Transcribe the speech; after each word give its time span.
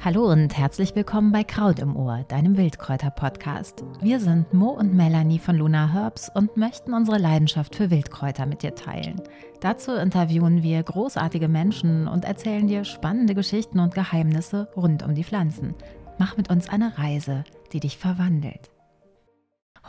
Hallo 0.00 0.30
und 0.30 0.56
herzlich 0.56 0.94
willkommen 0.94 1.32
bei 1.32 1.44
Kraut 1.44 1.78
im 1.78 1.96
Ohr, 1.96 2.24
deinem 2.28 2.56
Wildkräuter-Podcast. 2.56 3.84
Wir 4.00 4.20
sind 4.20 4.54
Mo 4.54 4.70
und 4.70 4.94
Melanie 4.94 5.38
von 5.38 5.56
Luna 5.56 5.92
Herbs 5.92 6.30
und 6.34 6.56
möchten 6.56 6.94
unsere 6.94 7.18
Leidenschaft 7.18 7.74
für 7.74 7.90
Wildkräuter 7.90 8.46
mit 8.46 8.62
dir 8.62 8.74
teilen. 8.74 9.20
Dazu 9.60 9.92
interviewen 9.92 10.62
wir 10.62 10.82
großartige 10.82 11.48
Menschen 11.48 12.06
und 12.06 12.24
erzählen 12.24 12.66
dir 12.66 12.84
spannende 12.84 13.34
Geschichten 13.34 13.80
und 13.80 13.94
Geheimnisse 13.94 14.68
rund 14.76 15.02
um 15.02 15.14
die 15.14 15.24
Pflanzen. 15.24 15.74
Mach 16.18 16.36
mit 16.36 16.50
uns 16.50 16.68
eine 16.68 16.96
Reise, 16.96 17.44
die 17.72 17.80
dich 17.80 17.98
verwandelt. 17.98 18.70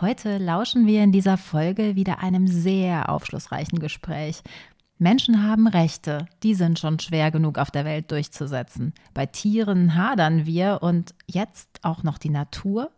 Heute 0.01 0.37
lauschen 0.37 0.87
wir 0.87 1.03
in 1.03 1.11
dieser 1.11 1.35
Folge 1.35 1.97
wieder 1.97 2.19
einem 2.23 2.47
sehr 2.47 3.09
aufschlussreichen 3.09 3.79
Gespräch. 3.79 4.41
Menschen 5.01 5.47
haben 5.47 5.67
Rechte, 5.67 6.27
die 6.43 6.53
sind 6.53 6.77
schon 6.77 6.99
schwer 6.99 7.31
genug 7.31 7.57
auf 7.57 7.71
der 7.71 7.85
Welt 7.85 8.11
durchzusetzen. 8.11 8.93
Bei 9.13 9.25
Tieren 9.25 9.95
hadern 9.95 10.45
wir 10.45 10.79
und 10.81 11.15
jetzt 11.25 11.69
auch 11.83 12.03
noch 12.03 12.17
die 12.17 12.29
Natur? 12.29 12.91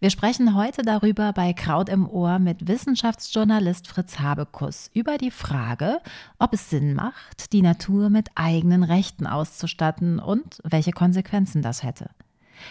Wir 0.00 0.10
sprechen 0.10 0.56
heute 0.56 0.82
darüber 0.82 1.32
bei 1.32 1.52
Kraut 1.52 1.88
im 1.88 2.08
Ohr 2.08 2.40
mit 2.40 2.66
Wissenschaftsjournalist 2.66 3.86
Fritz 3.86 4.18
Habekus 4.18 4.90
über 4.92 5.18
die 5.18 5.30
Frage, 5.30 6.00
ob 6.40 6.52
es 6.52 6.68
Sinn 6.68 6.94
macht, 6.94 7.52
die 7.52 7.62
Natur 7.62 8.10
mit 8.10 8.28
eigenen 8.34 8.82
Rechten 8.82 9.28
auszustatten 9.28 10.18
und 10.18 10.58
welche 10.64 10.90
Konsequenzen 10.90 11.62
das 11.62 11.84
hätte. 11.84 12.10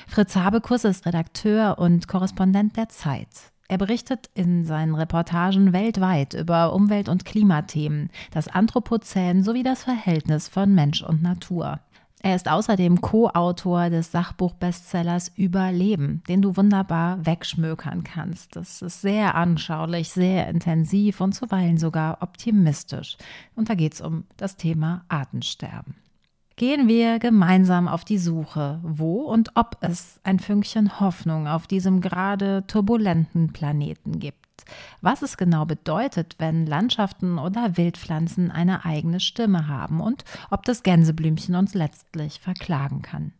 Fritz 0.06 0.36
Habekus 0.36 0.84
ist 0.84 1.06
Redakteur 1.06 1.80
und 1.80 2.10
Korrespondent 2.10 2.76
der 2.76 2.90
Zeit. 2.90 3.54
Er 3.68 3.80
berichtet 3.80 4.30
in 4.36 4.64
seinen 4.64 4.94
Reportagen 4.94 5.74
weltweit 5.74 6.36
über 6.36 6.74
Umwelt- 6.74 7.10
und 7.10 7.26
Klimathemen, 7.26 8.12
das 8.32 8.48
Anthropozän 8.48 9.44
sowie 9.44 9.64
das 9.64 9.84
Verhältnis 9.84 10.48
von 10.48 10.76
Mensch 10.76 11.02
und 11.02 11.24
Natur. 11.24 11.80
Er 12.22 12.36
ist 12.36 12.50
außerdem 12.50 13.02
Co-Autor 13.02 13.90
des 13.90 14.12
Sachbuchbestsellers 14.12 15.32
Überleben, 15.36 16.24
den 16.28 16.42
du 16.42 16.58
wunderbar 16.58 17.24
wegschmökern 17.26 18.04
kannst. 18.04 18.56
Das 18.56 18.82
ist 18.82 19.02
sehr 19.02 19.36
anschaulich, 19.36 20.10
sehr 20.10 20.48
intensiv 20.48 21.22
und 21.22 21.34
zuweilen 21.34 21.78
sogar 21.78 22.22
optimistisch. 22.22 23.18
Und 23.56 23.70
da 23.70 23.76
geht 23.76 23.94
es 23.94 24.02
um 24.02 24.26
das 24.38 24.58
Thema 24.58 25.06
Artensterben 25.08 25.96
gehen 26.56 26.88
wir 26.88 27.20
gemeinsam 27.20 27.88
auf 27.88 28.06
die 28.06 28.18
Suche, 28.18 28.80
wo 28.84 29.24
und 29.24 29.52
ob 29.56 29.78
es 29.82 30.20
ein 30.24 30.40
Fünkchen 30.40 31.00
Hoffnung 31.00 31.48
auf 31.48 31.68
diesem 31.68 32.02
gerade 32.02 32.66
turbulenten 32.68 33.52
Planeten 33.52 34.20
gibt. 34.20 34.46
Was 35.02 35.22
es 35.22 35.38
genau 35.38 35.66
bedeutet, 35.66 36.36
wenn 36.40 36.66
Landschaften 36.66 37.38
oder 37.38 37.78
Wildpflanzen 37.78 38.52
eine 38.52 38.86
eigene 38.86 39.20
Stimme 39.20 39.68
haben 39.68 40.00
und 40.00 40.24
ob 40.50 40.64
das 40.64 40.82
Gänseblümchen 40.82 41.56
uns 41.56 41.74
letztlich 41.74 42.40
verklagen 42.40 43.02
kann. 43.02 43.34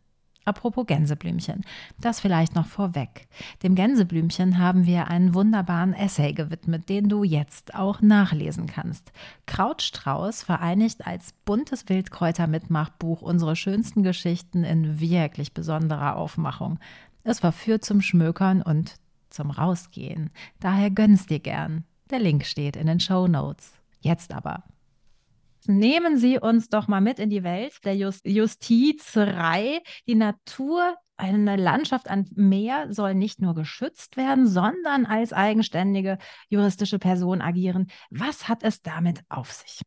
Apropos 0.46 0.86
Gänseblümchen, 0.86 1.64
das 2.00 2.20
vielleicht 2.20 2.54
noch 2.54 2.66
vorweg. 2.66 3.26
Dem 3.64 3.74
Gänseblümchen 3.74 4.58
haben 4.58 4.86
wir 4.86 5.08
einen 5.08 5.34
wunderbaren 5.34 5.92
Essay 5.92 6.32
gewidmet, 6.32 6.88
den 6.88 7.08
du 7.08 7.24
jetzt 7.24 7.74
auch 7.74 8.00
nachlesen 8.00 8.66
kannst. 8.66 9.10
Krautstrauß 9.46 10.44
vereinigt 10.44 11.04
als 11.04 11.32
buntes 11.44 11.88
Wildkräuter-Mitmachbuch 11.88 13.22
unsere 13.22 13.56
schönsten 13.56 14.04
Geschichten 14.04 14.62
in 14.62 15.00
wirklich 15.00 15.52
besonderer 15.52 16.14
Aufmachung. 16.14 16.78
Es 17.24 17.40
verführt 17.40 17.84
zum 17.84 18.00
Schmökern 18.00 18.62
und 18.62 18.94
zum 19.30 19.50
Rausgehen. 19.50 20.30
Daher 20.60 20.92
gönn's 20.92 21.26
dir 21.26 21.40
gern. 21.40 21.82
Der 22.10 22.20
Link 22.20 22.46
steht 22.46 22.76
in 22.76 22.86
den 22.86 23.00
Show 23.00 23.26
Notes. 23.26 23.72
Jetzt 24.00 24.32
aber 24.32 24.62
nehmen 25.68 26.16
Sie 26.16 26.38
uns 26.38 26.68
doch 26.68 26.88
mal 26.88 27.00
mit 27.00 27.18
in 27.18 27.30
die 27.30 27.42
Welt 27.42 27.84
der 27.84 27.96
Just 27.96 28.26
Justizerei. 28.26 29.80
Die 30.06 30.14
Natur, 30.14 30.96
eine 31.16 31.56
Landschaft 31.56 32.08
an 32.08 32.28
Meer 32.34 32.92
soll 32.92 33.14
nicht 33.14 33.40
nur 33.40 33.54
geschützt 33.54 34.16
werden, 34.16 34.46
sondern 34.46 35.06
als 35.06 35.32
eigenständige 35.32 36.18
juristische 36.48 36.98
Person 36.98 37.40
agieren. 37.40 37.86
Was 38.10 38.48
hat 38.48 38.62
es 38.62 38.82
damit 38.82 39.20
auf 39.28 39.52
sich? 39.52 39.80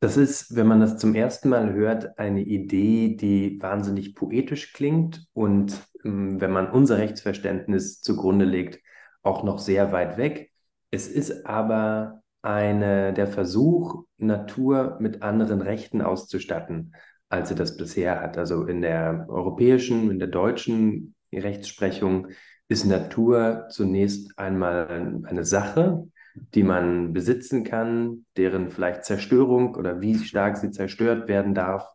Das 0.00 0.16
ist, 0.16 0.56
wenn 0.56 0.66
man 0.66 0.80
das 0.80 0.96
zum 0.96 1.14
ersten 1.14 1.50
Mal 1.50 1.74
hört, 1.74 2.18
eine 2.18 2.40
Idee, 2.40 3.16
die 3.16 3.60
wahnsinnig 3.60 4.14
poetisch 4.14 4.72
klingt 4.72 5.26
und 5.34 5.78
ähm, 6.04 6.40
wenn 6.40 6.50
man 6.50 6.70
unser 6.70 6.96
Rechtsverständnis 6.96 8.00
zugrunde 8.00 8.46
legt, 8.46 8.80
auch 9.22 9.42
noch 9.42 9.58
sehr 9.58 9.92
weit 9.92 10.16
weg. 10.16 10.52
Es 10.90 11.06
ist 11.06 11.44
aber 11.44 12.19
eine, 12.42 13.12
der 13.12 13.26
Versuch, 13.26 14.04
Natur 14.16 14.96
mit 15.00 15.22
anderen 15.22 15.60
Rechten 15.60 16.02
auszustatten, 16.02 16.94
als 17.28 17.48
sie 17.48 17.54
das 17.54 17.76
bisher 17.76 18.20
hat. 18.20 18.38
Also 18.38 18.64
in 18.64 18.80
der 18.80 19.26
europäischen, 19.28 20.10
in 20.10 20.18
der 20.18 20.28
deutschen 20.28 21.14
Rechtsprechung 21.32 22.28
ist 22.68 22.86
Natur 22.86 23.66
zunächst 23.70 24.38
einmal 24.38 25.22
eine 25.24 25.44
Sache, 25.44 26.08
die 26.54 26.62
man 26.62 27.12
besitzen 27.12 27.64
kann, 27.64 28.24
deren 28.36 28.70
vielleicht 28.70 29.04
Zerstörung 29.04 29.74
oder 29.74 30.00
wie 30.00 30.18
stark 30.18 30.56
sie 30.56 30.70
zerstört 30.70 31.28
werden 31.28 31.54
darf, 31.54 31.86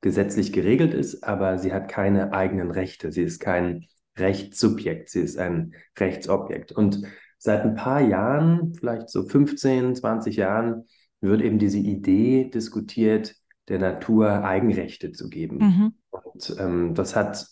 gesetzlich 0.00 0.52
geregelt 0.52 0.94
ist, 0.94 1.22
aber 1.24 1.58
sie 1.58 1.72
hat 1.72 1.88
keine 1.88 2.32
eigenen 2.32 2.70
Rechte. 2.70 3.12
Sie 3.12 3.22
ist 3.22 3.40
kein 3.40 3.86
Rechtssubjekt, 4.18 5.08
sie 5.08 5.20
ist 5.20 5.38
ein 5.38 5.74
Rechtsobjekt. 5.98 6.72
Und 6.72 7.02
seit 7.42 7.64
ein 7.64 7.74
paar 7.74 8.00
Jahren, 8.00 8.72
vielleicht 8.72 9.10
so 9.10 9.24
15, 9.24 9.96
20 9.96 10.36
Jahren, 10.36 10.86
wird 11.20 11.42
eben 11.42 11.58
diese 11.58 11.78
Idee 11.78 12.48
diskutiert, 12.48 13.34
der 13.66 13.80
Natur 13.80 14.44
Eigenrechte 14.44 15.10
zu 15.10 15.28
geben. 15.28 15.58
Mhm. 15.58 15.94
Und 16.10 16.56
ähm, 16.60 16.94
das 16.94 17.16
hat, 17.16 17.44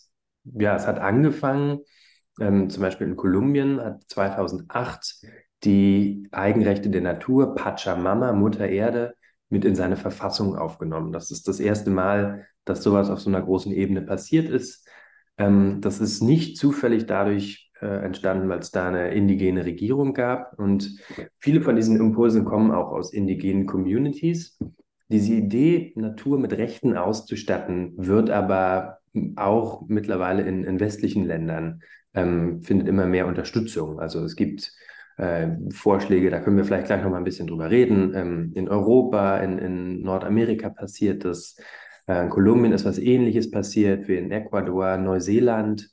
ja, 0.45 0.77
es 0.77 0.87
hat 0.87 0.99
angefangen, 0.99 1.79
ähm, 2.39 2.69
zum 2.69 2.81
Beispiel 2.81 3.07
in 3.07 3.17
Kolumbien 3.17 3.81
hat 3.81 4.03
2008 4.07 5.25
die 5.65 6.25
Eigenrechte 6.31 6.89
der 6.89 7.01
Natur, 7.01 7.53
Pachamama, 7.53 8.31
Mutter 8.31 8.69
Erde, 8.69 9.15
mit 9.49 9.65
in 9.65 9.75
seine 9.75 9.97
Verfassung 9.97 10.55
aufgenommen. 10.55 11.11
Das 11.11 11.31
ist 11.31 11.49
das 11.49 11.59
erste 11.59 11.89
Mal, 11.89 12.47
dass 12.63 12.81
sowas 12.81 13.09
auf 13.09 13.19
so 13.19 13.29
einer 13.29 13.41
großen 13.41 13.73
Ebene 13.73 14.01
passiert 14.03 14.47
ist. 14.47 14.87
Ähm, 15.37 15.81
das 15.81 15.99
ist 15.99 16.21
nicht 16.21 16.57
zufällig 16.57 17.07
dadurch 17.07 17.70
äh, 17.81 18.05
entstanden, 18.05 18.47
weil 18.47 18.59
es 18.59 18.71
da 18.71 18.87
eine 18.87 19.11
indigene 19.13 19.65
Regierung 19.65 20.13
gab. 20.13 20.57
Und 20.59 20.99
viele 21.39 21.61
von 21.61 21.75
diesen 21.75 21.97
Impulsen 21.97 22.45
kommen 22.45 22.71
auch 22.71 22.91
aus 22.91 23.11
indigenen 23.11 23.65
Communities. 23.65 24.59
Diese 25.09 25.33
Idee, 25.33 25.91
Natur 25.95 26.39
mit 26.39 26.53
Rechten 26.53 26.95
auszustatten, 26.95 27.93
wird 27.97 28.29
aber 28.29 28.99
auch 29.35 29.83
mittlerweile 29.87 30.43
in, 30.43 30.63
in 30.63 30.79
westlichen 30.79 31.25
Ländern, 31.25 31.81
ähm, 32.13 32.61
findet 32.61 32.87
immer 32.87 33.05
mehr 33.05 33.27
Unterstützung. 33.27 33.99
Also 33.99 34.23
es 34.23 34.35
gibt 34.35 34.71
äh, 35.17 35.47
Vorschläge, 35.73 36.29
da 36.29 36.39
können 36.39 36.57
wir 36.57 36.65
vielleicht 36.65 36.85
gleich 36.85 37.03
noch 37.03 37.09
mal 37.09 37.17
ein 37.17 37.23
bisschen 37.23 37.47
drüber 37.47 37.69
reden. 37.69 38.13
Ähm, 38.15 38.51
in 38.55 38.69
Europa, 38.69 39.37
in, 39.37 39.57
in 39.57 40.01
Nordamerika 40.01 40.69
passiert 40.69 41.25
das. 41.25 41.57
Äh, 42.07 42.23
in 42.23 42.29
Kolumbien 42.29 42.73
ist 42.73 42.85
was 42.85 42.99
Ähnliches 42.99 43.51
passiert 43.51 44.07
wie 44.07 44.17
in 44.17 44.31
Ecuador, 44.31 44.97
Neuseeland 44.97 45.89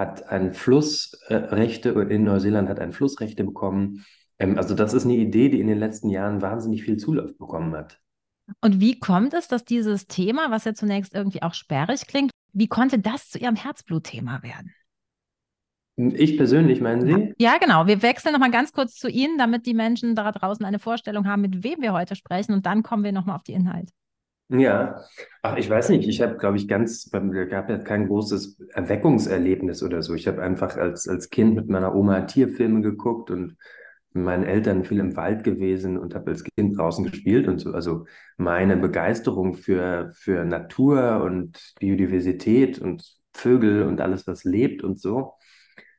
hat 0.00 0.28
ein 0.30 0.54
Flussrechte 0.54 1.90
äh, 1.90 2.14
in 2.14 2.24
Neuseeland 2.24 2.68
hat 2.68 2.80
ein 2.80 2.92
Flussrechte 2.92 3.44
bekommen. 3.44 4.04
Ähm, 4.38 4.56
also 4.56 4.74
das 4.74 4.94
ist 4.94 5.04
eine 5.04 5.14
Idee, 5.14 5.50
die 5.50 5.60
in 5.60 5.68
den 5.68 5.78
letzten 5.78 6.08
Jahren 6.08 6.42
wahnsinnig 6.42 6.82
viel 6.82 6.96
Zulauf 6.96 7.36
bekommen 7.36 7.76
hat. 7.76 8.00
Und 8.62 8.80
wie 8.80 8.98
kommt 8.98 9.34
es, 9.34 9.46
dass 9.46 9.64
dieses 9.64 10.06
Thema, 10.06 10.50
was 10.50 10.64
ja 10.64 10.74
zunächst 10.74 11.14
irgendwie 11.14 11.42
auch 11.42 11.54
sperrig 11.54 12.06
klingt, 12.06 12.32
wie 12.52 12.66
konnte 12.66 12.98
das 12.98 13.28
zu 13.28 13.38
Ihrem 13.38 13.54
Herzblutthema 13.54 14.42
werden? 14.42 14.72
Ich 15.96 16.38
persönlich, 16.38 16.80
meinen 16.80 17.02
Sie? 17.02 17.34
Ja, 17.38 17.58
genau. 17.58 17.86
Wir 17.86 18.02
wechseln 18.02 18.32
nochmal 18.32 18.50
ganz 18.50 18.72
kurz 18.72 18.94
zu 18.94 19.08
Ihnen, 19.08 19.36
damit 19.36 19.66
die 19.66 19.74
Menschen 19.74 20.14
da 20.14 20.32
draußen 20.32 20.64
eine 20.64 20.78
Vorstellung 20.78 21.28
haben, 21.28 21.42
mit 21.42 21.62
wem 21.62 21.82
wir 21.82 21.92
heute 21.92 22.16
sprechen. 22.16 22.54
Und 22.54 22.64
dann 22.64 22.82
kommen 22.82 23.04
wir 23.04 23.12
nochmal 23.12 23.36
auf 23.36 23.42
die 23.42 23.52
Inhalte. 23.52 23.92
Ja, 24.52 25.04
ach, 25.42 25.56
ich 25.58 25.70
weiß 25.70 25.90
nicht, 25.90 26.08
ich 26.08 26.20
habe, 26.20 26.36
glaube 26.36 26.56
ich, 26.56 26.66
ganz, 26.66 27.04
es 27.06 27.10
gab 27.50 27.70
ja 27.70 27.78
kein 27.78 28.08
großes 28.08 28.58
Erweckungserlebnis 28.72 29.82
oder 29.84 30.02
so. 30.02 30.14
Ich 30.14 30.26
habe 30.26 30.42
einfach 30.42 30.76
als, 30.76 31.06
als 31.06 31.30
Kind 31.30 31.54
mit 31.54 31.68
meiner 31.68 31.94
Oma 31.94 32.22
Tierfilme 32.22 32.80
geguckt 32.80 33.30
und 33.30 33.56
mit 34.12 34.24
meinen 34.24 34.42
Eltern 34.44 34.84
viel 34.84 34.98
im 34.98 35.14
Wald 35.14 35.44
gewesen 35.44 35.96
und 35.96 36.16
habe 36.16 36.32
als 36.32 36.42
Kind 36.42 36.76
draußen 36.76 37.04
gespielt 37.04 37.46
und 37.46 37.60
so. 37.60 37.72
Also 37.72 38.06
meine 38.38 38.76
Begeisterung 38.76 39.54
für, 39.54 40.10
für 40.14 40.44
Natur 40.44 41.22
und 41.22 41.56
Biodiversität 41.78 42.80
und 42.80 43.04
Vögel 43.32 43.84
und 43.84 44.00
alles, 44.00 44.26
was 44.26 44.42
lebt 44.42 44.82
und 44.82 44.98
so, 45.00 45.34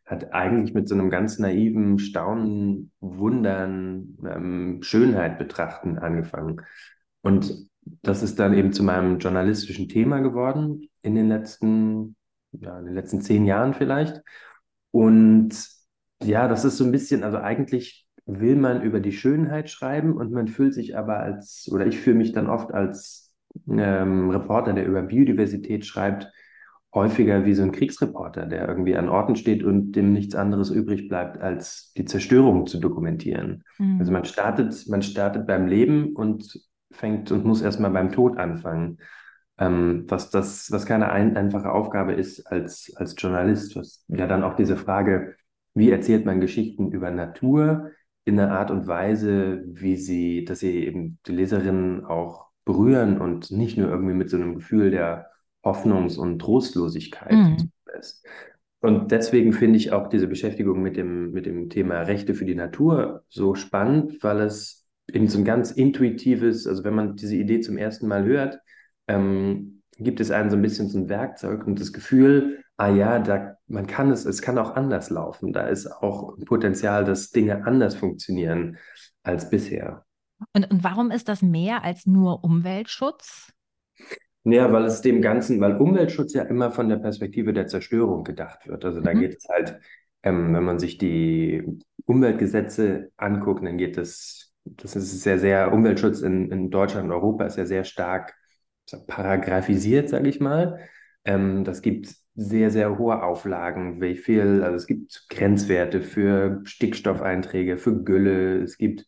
hat 0.06 0.34
eigentlich 0.34 0.74
mit 0.74 0.90
so 0.90 0.96
einem 0.96 1.10
ganz 1.10 1.40
naiven 1.40 2.00
Staunen, 2.00 2.92
Wundern, 3.00 4.18
ähm, 4.26 4.80
Schönheit 4.84 5.38
betrachten 5.40 5.98
angefangen. 5.98 6.62
Und 7.22 7.71
das 7.82 8.24
ist 8.24 8.40
dann 8.40 8.54
eben 8.54 8.74
zu 8.74 8.84
meinem 8.84 9.20
journalistischen 9.20 9.90
Thema 9.90 10.20
geworden 10.20 10.90
in 11.02 11.16
den 11.16 11.28
letzten, 11.28 12.16
ja, 12.52 12.78
in 12.80 12.86
den 12.86 12.96
letzten 12.96 13.22
zehn 13.22 13.46
Jahren 13.46 13.74
vielleicht. 13.74 14.22
Und 14.92 15.56
ja, 16.24 16.48
das 16.48 16.66
ist 16.66 16.78
so 16.78 16.84
ein 16.84 16.92
bisschen, 16.92 17.24
also 17.24 17.38
eigentlich 17.38 18.08
will 18.26 18.56
man 18.56 18.82
über 18.84 19.00
die 19.00 19.12
Schönheit 19.12 19.70
schreiben 19.70 20.16
und 20.16 20.32
man 20.32 20.48
fühlt 20.48 20.74
sich 20.74 20.98
aber 20.98 21.20
als, 21.20 21.70
oder 21.72 21.88
ich 21.88 22.00
fühle 22.00 22.18
mich 22.18 22.34
dann 22.34 22.48
oft 22.48 22.74
als 22.74 23.34
ähm, 23.68 24.30
Reporter, 24.30 24.74
der 24.74 24.86
über 24.86 25.02
Biodiversität 25.02 25.86
schreibt, 25.86 26.32
häufiger 26.94 27.46
wie 27.46 27.54
so 27.54 27.64
ein 27.64 27.72
Kriegsreporter, 27.72 28.46
der 28.46 28.68
irgendwie 28.68 28.98
an 28.98 29.10
Orten 29.10 29.36
steht 29.36 29.64
und 29.64 29.94
dem 29.94 30.12
nichts 30.12 30.36
anderes 30.36 30.70
übrig 30.70 31.08
bleibt, 31.08 31.40
als 31.40 31.94
die 31.96 32.06
Zerstörung 32.06 32.68
zu 32.68 32.80
dokumentieren. 32.80 33.64
Mhm. 33.78 33.98
Also 34.00 34.12
man 34.12 34.26
startet, 34.26 34.88
man 34.90 35.02
startet 35.02 35.48
beim 35.48 35.68
Leben 35.68 36.14
und 36.16 36.60
fängt 36.92 37.32
und 37.32 37.46
muss 37.46 37.62
erstmal 37.62 37.92
beim 37.92 38.12
Tod 38.12 38.38
anfangen. 38.38 38.98
Ähm, 39.58 40.06
was 40.08 40.30
das, 40.30 40.72
was 40.72 40.86
keine 40.86 41.12
ein, 41.12 41.38
einfache 41.38 41.72
Aufgabe 41.72 42.14
ist 42.14 42.48
als, 42.48 42.92
als 42.96 43.16
Journalist, 43.18 43.76
was 43.76 44.06
ja 44.08 44.28
dann 44.28 44.44
auch 44.44 44.56
diese 44.56 44.78
Frage, 44.78 45.36
wie 45.74 45.92
erzählt 45.92 46.26
man 46.26 46.42
Geschichten 46.42 46.92
über 46.92 47.12
Natur 47.12 47.92
in 48.24 48.40
einer 48.40 48.52
Art 48.52 48.72
und 48.72 48.88
Weise, 48.88 49.64
wie 49.66 49.96
sie, 49.96 50.46
dass 50.46 50.60
sie 50.60 50.86
eben 50.86 51.20
die 51.28 51.34
Leserinnen 51.34 52.06
auch 52.06 52.48
berühren 52.66 53.20
und 53.20 53.52
nicht 53.52 53.78
nur 53.78 53.90
irgendwie 53.90 54.14
mit 54.14 54.30
so 54.30 54.38
einem 54.38 54.56
Gefühl 54.56 54.92
der 54.92 55.28
Hoffnungs- 55.64 56.18
und 56.18 56.40
Trostlosigkeit 56.40 57.32
mhm. 57.32 57.72
lässt. 57.86 58.26
Und 58.80 59.12
deswegen 59.12 59.54
finde 59.54 59.78
ich 59.78 59.92
auch 59.92 60.08
diese 60.08 60.28
Beschäftigung 60.28 60.82
mit 60.82 60.98
dem, 60.98 61.32
mit 61.32 61.46
dem 61.46 61.70
Thema 61.70 62.02
Rechte 62.02 62.34
für 62.34 62.46
die 62.46 62.56
Natur 62.56 63.24
so 63.30 63.54
spannend, 63.54 64.24
weil 64.24 64.42
es 64.42 64.81
eben 65.14 65.28
so 65.28 65.38
ein 65.40 65.46
ganz 65.46 65.72
intuitives, 65.72 66.68
also 66.68 66.84
wenn 66.84 66.96
man 66.96 67.16
diese 67.16 67.36
Idee 67.36 67.60
zum 67.62 67.78
ersten 67.78 68.08
Mal 68.08 68.26
hört, 68.26 68.60
ähm, 69.08 69.82
gibt 69.98 70.20
es 70.20 70.32
einen 70.32 70.50
so 70.50 70.56
ein 70.56 70.62
bisschen 70.62 70.90
so 70.90 70.98
ein 70.98 71.10
Werkzeug 71.10 71.66
und 71.68 71.80
das 71.80 71.94
Gefühl, 71.94 72.64
ah 72.78 72.90
ja, 72.90 73.20
da, 73.20 73.58
man 73.68 73.88
kann 73.88 74.12
es, 74.12 74.26
es 74.26 74.42
kann 74.42 74.58
auch 74.58 74.76
anders 74.76 75.10
laufen. 75.10 75.54
Da 75.54 75.68
ist 75.68 75.88
auch 75.88 76.36
Potenzial, 76.46 77.06
dass 77.06 77.30
Dinge 77.30 77.66
anders 77.66 77.96
funktionieren 77.96 78.78
als 79.24 79.50
bisher. 79.50 80.06
Und, 80.54 80.72
und 80.72 80.84
warum 80.84 81.12
ist 81.12 81.30
das 81.30 81.42
mehr 81.42 81.84
als 81.84 82.06
nur 82.08 82.44
Umweltschutz? 82.44 83.54
Naja, 84.44 84.72
weil 84.74 84.86
es 84.86 85.02
dem 85.02 85.22
Ganzen, 85.22 85.62
weil 85.62 85.78
Umweltschutz 85.78 86.34
ja 86.34 86.44
immer 86.44 86.72
von 86.72 86.90
der 86.90 86.98
Perspektive 86.98 87.54
der 87.54 87.68
Zerstörung 87.68 88.24
gedacht 88.24 88.68
wird. 88.68 88.84
Also 88.84 89.00
da 89.02 89.14
mhm. 89.14 89.20
geht 89.20 89.36
es 89.38 89.48
halt, 89.48 89.80
ähm, 90.24 90.54
wenn 90.56 90.64
man 90.64 90.80
sich 90.80 90.98
die 90.98 91.64
Umweltgesetze 92.06 93.12
anguckt, 93.18 93.64
dann 93.64 93.78
geht 93.78 93.98
es, 93.98 94.51
das 94.66 94.96
ist 94.96 95.22
sehr, 95.22 95.40
sehr, 95.40 95.74
Umweltschutz 95.74 96.22
in, 96.22 96.52
in 96.52 96.70
Deutschland 96.70 97.06
und 97.06 97.12
Europa 97.12 97.46
ist 97.46 97.58
ja 97.58 97.66
sehr 97.66 97.84
stark 97.84 98.34
paragraphisiert, 99.08 100.10
sage 100.10 100.30
ich 100.30 100.40
mal. 100.40 100.80
Ähm, 101.26 101.64
das 101.64 101.82
gibt 101.82 102.14
sehr, 102.36 102.72
sehr 102.72 102.98
hohe 102.98 103.22
Auflagen, 103.24 104.02
wie 104.02 104.16
viel, 104.16 104.64
also 104.64 104.76
es 104.76 104.88
gibt 104.88 105.26
Grenzwerte 105.30 106.02
für 106.02 106.62
Stickstoffeinträge, 106.64 107.78
für 107.78 108.04
Gülle, 108.04 108.62
es 108.62 108.78
gibt 108.78 109.06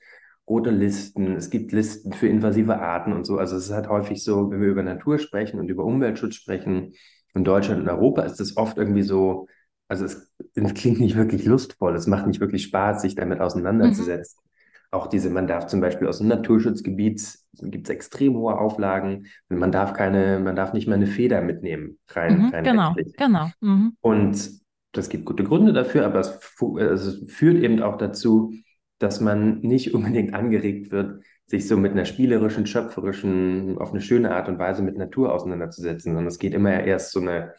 rote 0.47 0.71
Listen, 0.71 1.35
es 1.35 1.49
gibt 1.49 1.71
Listen 1.71 2.13
für 2.13 2.27
invasive 2.27 2.79
Arten 2.79 3.13
und 3.13 3.25
so. 3.25 3.37
Also 3.37 3.55
es 3.55 3.65
ist 3.65 3.71
halt 3.71 3.87
häufig 3.89 4.23
so, 4.23 4.51
wenn 4.51 4.61
wir 4.61 4.67
über 4.67 4.83
Natur 4.83 5.19
sprechen 5.19 5.59
und 5.59 5.69
über 5.69 5.85
Umweltschutz 5.85 6.35
sprechen, 6.35 6.93
in 7.33 7.43
Deutschland 7.43 7.81
und 7.81 7.89
Europa 7.89 8.23
ist 8.23 8.39
das 8.39 8.57
oft 8.57 8.77
irgendwie 8.77 9.01
so, 9.01 9.47
also 9.87 10.05
es, 10.05 10.31
es 10.53 10.73
klingt 10.73 10.99
nicht 10.99 11.15
wirklich 11.15 11.45
lustvoll, 11.45 11.95
es 11.95 12.07
macht 12.07 12.27
nicht 12.27 12.39
wirklich 12.39 12.63
Spaß, 12.63 13.01
sich 13.01 13.15
damit 13.15 13.39
auseinanderzusetzen. 13.39 14.39
Mhm. 14.43 14.52
Auch 14.93 15.07
diese, 15.07 15.31
man 15.31 15.47
darf 15.47 15.65
zum 15.65 15.81
Beispiel 15.81 16.07
aus 16.07 16.19
dem 16.19 16.27
Naturschutzgebiet, 16.27 17.37
gibt 17.61 17.87
es 17.87 17.93
extrem 17.93 18.35
hohe 18.35 18.57
Auflagen, 18.57 19.25
man 19.49 19.71
darf 19.71 19.93
keine, 19.93 20.39
man 20.39 20.55
darf 20.55 20.73
nicht 20.73 20.87
mal 20.87 20.95
eine 20.95 21.07
Feder 21.07 21.41
mitnehmen, 21.41 21.97
rein, 22.09 22.37
mhm, 22.37 22.49
rein 22.49 22.63
Genau, 22.63 22.91
rechtlich. 22.91 23.17
genau. 23.17 23.49
Mhm. 23.59 23.97
Und 24.01 24.51
das 24.91 25.09
gibt 25.09 25.25
gute 25.25 25.43
Gründe 25.43 25.73
dafür, 25.73 26.05
aber 26.05 26.19
es, 26.19 26.39
also 26.61 27.09
es 27.09 27.31
führt 27.31 27.63
eben 27.63 27.81
auch 27.81 27.97
dazu, 27.97 28.53
dass 28.99 29.19
man 29.19 29.61
nicht 29.61 29.95
unbedingt 29.95 30.35
angeregt 30.35 30.91
wird, 30.91 31.23
sich 31.47 31.67
so 31.67 31.75
mit 31.75 31.93
einer 31.93 32.05
spielerischen, 32.05 32.67
schöpferischen, 32.67 33.79
auf 33.79 33.91
eine 33.91 34.01
schöne 34.01 34.35
Art 34.35 34.47
und 34.47 34.59
Weise 34.59 34.83
mit 34.83 34.97
Natur 34.97 35.33
auseinanderzusetzen, 35.33 36.13
sondern 36.13 36.27
es 36.27 36.37
geht 36.37 36.53
immer 36.53 36.83
erst 36.83 37.11
so 37.11 37.19
eine 37.19 37.53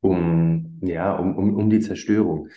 um, 0.00 0.78
ja, 0.82 1.14
um, 1.16 1.36
um, 1.36 1.56
um 1.56 1.70
die 1.70 1.80
Zerstörung. 1.80 2.48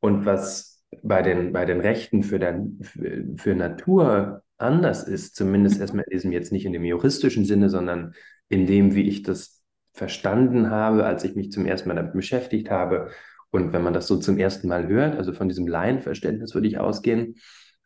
Und 0.00 0.26
was 0.26 0.67
bei 1.02 1.22
den, 1.22 1.52
bei 1.52 1.64
den 1.64 1.80
Rechten 1.80 2.22
für, 2.22 2.38
der, 2.38 2.64
für, 2.80 3.24
für 3.36 3.54
Natur 3.54 4.42
anders 4.56 5.04
ist, 5.04 5.36
zumindest 5.36 5.76
mhm. 5.76 5.82
erstmal 5.82 6.04
in 6.04 6.10
diesem 6.10 6.32
jetzt 6.32 6.52
nicht 6.52 6.66
in 6.66 6.72
dem 6.72 6.84
juristischen 6.84 7.44
Sinne, 7.44 7.68
sondern 7.68 8.14
in 8.48 8.66
dem, 8.66 8.94
wie 8.94 9.08
ich 9.08 9.22
das 9.22 9.62
verstanden 9.92 10.70
habe, 10.70 11.04
als 11.04 11.24
ich 11.24 11.34
mich 11.34 11.52
zum 11.52 11.66
ersten 11.66 11.88
Mal 11.88 11.96
damit 11.96 12.12
beschäftigt 12.12 12.70
habe. 12.70 13.10
Und 13.50 13.72
wenn 13.72 13.82
man 13.82 13.94
das 13.94 14.06
so 14.06 14.16
zum 14.16 14.38
ersten 14.38 14.68
Mal 14.68 14.88
hört, 14.88 15.16
also 15.16 15.32
von 15.32 15.48
diesem 15.48 15.66
Laienverständnis 15.66 16.54
würde 16.54 16.68
ich 16.68 16.78
ausgehen, 16.78 17.36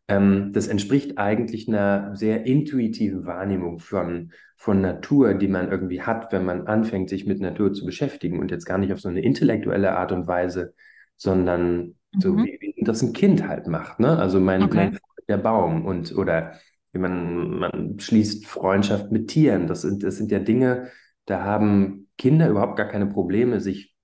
ähm, 0.09 0.51
das 0.53 0.67
entspricht 0.67 1.19
eigentlich 1.19 1.69
einer 1.69 2.15
sehr 2.17 2.45
intuitiven 2.47 3.25
Wahrnehmung 3.25 3.79
von, 3.79 4.33
von 4.57 4.81
Natur, 4.81 5.35
die 5.35 5.49
man 5.49 5.71
irgendwie 5.71 6.03
hat, 6.03 6.33
wenn 6.33 6.45
man 6.45 6.67
anfängt, 6.67 7.09
sich 7.09 7.27
mit 7.27 7.41
Natur 7.41 7.73
zu 7.73 7.87
beschäftigen 7.87 8.41
und 8.41 8.51
jetzt 8.51 8.67
gar 8.67 8.79
nicht 8.79 8.93
auf 8.93 9.01
so 9.01 9.09
eine 9.09 9.23
intellektuelle 9.23 9.97
Art 9.97 10.13
und 10.13 10.27
Weise, 10.27 10.75
sondern 11.17 11.77
mhm. 11.77 12.21
so 12.21 12.37
wie, 12.37 12.59
wie, 12.61 12.72
das 12.85 13.03
ein 13.03 13.13
Kind 13.13 13.47
halt 13.47 13.67
macht. 13.67 14.01
Ne? 14.01 14.19
Also 14.19 14.41
mein, 14.41 14.63
okay. 14.63 14.77
mein 14.77 14.99
der 15.29 15.39
Baum 15.39 15.87
und 15.87 16.15
oder 16.17 16.53
wie 16.93 16.99
man, 16.99 17.59
man 17.59 17.99
schließt 17.99 18.47
Freundschaft 18.47 19.11
mit 19.13 19.29
Tieren. 19.29 19.67
Das 19.67 19.83
sind, 19.83 20.03
das 20.03 20.17
sind 20.17 20.31
ja 20.31 20.39
Dinge, 20.39 20.89
da 21.25 21.43
haben 21.43 22.09
Kinder 22.19 22.49
überhaupt 22.49 22.77
gar 22.77 22.89
keine 22.89 23.07
Probleme, 23.07 23.61
sich 23.61 23.95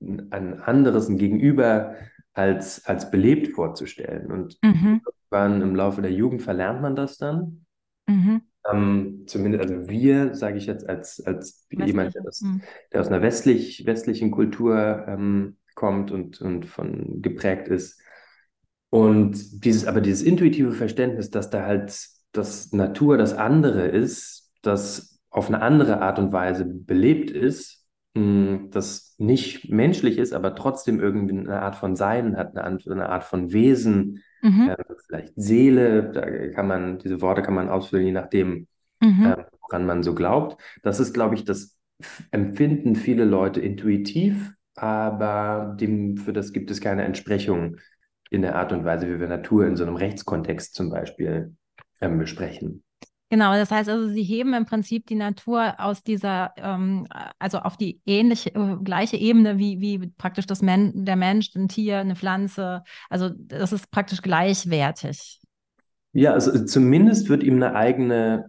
ein 0.00 0.60
anderes, 0.60 1.08
ein 1.08 1.16
Gegenüber 1.16 1.94
als, 2.34 2.84
als 2.84 3.10
belebt 3.10 3.54
vorzustellen. 3.54 4.30
Und 4.30 4.58
mhm. 4.62 5.00
im 5.32 5.74
Laufe 5.74 6.02
der 6.02 6.12
Jugend 6.12 6.42
verlernt 6.42 6.82
man 6.82 6.94
das 6.94 7.16
dann. 7.16 7.64
Mhm. 8.06 8.42
Ähm, 8.70 9.24
zumindest, 9.26 9.64
also 9.64 9.88
wir, 9.88 10.34
sage 10.34 10.58
ich 10.58 10.66
jetzt 10.66 10.88
als, 10.88 11.24
als 11.24 11.66
jemand, 11.70 12.14
der, 12.14 12.22
das, 12.22 12.42
mhm. 12.42 12.60
der, 12.92 13.00
aus 13.00 13.08
einer 13.08 13.22
westlich, 13.22 13.86
westlichen 13.86 14.30
Kultur 14.30 15.04
ähm, 15.08 15.56
kommt 15.74 16.10
und, 16.10 16.40
und 16.40 16.66
von 16.66 17.22
geprägt 17.22 17.68
ist. 17.68 18.00
Und 18.96 19.62
dieses, 19.62 19.86
aber 19.86 20.00
dieses 20.00 20.22
intuitive 20.22 20.72
Verständnis, 20.72 21.30
dass 21.30 21.50
da 21.50 21.66
halt 21.66 21.94
das 22.32 22.72
Natur 22.72 23.18
das 23.18 23.34
andere 23.34 23.86
ist, 23.88 24.50
das 24.62 25.20
auf 25.28 25.48
eine 25.48 25.60
andere 25.60 26.00
Art 26.00 26.18
und 26.18 26.32
Weise 26.32 26.64
belebt 26.64 27.30
ist, 27.30 27.84
das 28.14 29.14
nicht 29.18 29.70
menschlich 29.70 30.16
ist, 30.16 30.32
aber 30.32 30.54
trotzdem 30.54 30.98
irgendwie 30.98 31.36
eine 31.36 31.60
Art 31.60 31.76
von 31.76 31.94
Sein 31.94 32.38
hat, 32.38 32.56
eine 32.56 33.08
Art 33.10 33.24
von 33.24 33.52
Wesen, 33.52 34.22
mhm. 34.40 34.70
äh, 34.70 34.76
vielleicht 35.06 35.34
Seele, 35.36 36.10
da 36.12 36.48
kann 36.54 36.66
man, 36.66 36.98
diese 36.98 37.20
Worte 37.20 37.42
kann 37.42 37.52
man 37.52 37.68
ausfüllen, 37.68 38.06
je 38.06 38.12
nachdem, 38.12 38.66
mhm. 39.02 39.26
äh, 39.26 39.44
woran 39.60 39.84
man 39.84 40.02
so 40.02 40.14
glaubt. 40.14 40.58
Das 40.82 41.00
ist, 41.00 41.12
glaube 41.12 41.34
ich, 41.34 41.44
das 41.44 41.76
empfinden 42.30 42.96
viele 42.96 43.26
Leute 43.26 43.60
intuitiv, 43.60 44.54
aber 44.74 45.76
dem, 45.78 46.16
für 46.16 46.32
das 46.32 46.54
gibt 46.54 46.70
es 46.70 46.80
keine 46.80 47.04
Entsprechung 47.04 47.76
in 48.30 48.42
der 48.42 48.56
Art 48.56 48.72
und 48.72 48.84
Weise, 48.84 49.08
wie 49.08 49.20
wir 49.20 49.28
Natur 49.28 49.66
in 49.66 49.76
so 49.76 49.84
einem 49.84 49.96
Rechtskontext 49.96 50.74
zum 50.74 50.90
Beispiel 50.90 51.54
ähm, 52.00 52.18
besprechen. 52.18 52.82
Genau, 53.28 53.54
das 53.54 53.72
heißt 53.72 53.88
also, 53.88 54.08
sie 54.08 54.22
heben 54.22 54.54
im 54.54 54.66
Prinzip 54.66 55.06
die 55.06 55.16
Natur 55.16 55.74
aus 55.78 56.04
dieser, 56.04 56.52
ähm, 56.58 57.08
also 57.40 57.58
auf 57.58 57.76
die 57.76 58.00
ähnliche, 58.06 58.54
äh, 58.54 58.76
gleiche 58.84 59.16
Ebene 59.16 59.58
wie, 59.58 59.80
wie 59.80 60.12
praktisch 60.16 60.46
das 60.46 60.62
Men 60.62 61.04
der 61.04 61.16
Mensch, 61.16 61.50
ein 61.56 61.66
Tier, 61.66 61.98
eine 61.98 62.14
Pflanze. 62.14 62.84
Also 63.10 63.30
das 63.36 63.72
ist 63.72 63.90
praktisch 63.90 64.22
gleichwertig. 64.22 65.40
Ja, 66.12 66.34
also 66.34 66.64
zumindest 66.64 67.28
wird 67.28 67.42
ihm 67.42 67.56
eine 67.56 67.74
eigene 67.74 68.48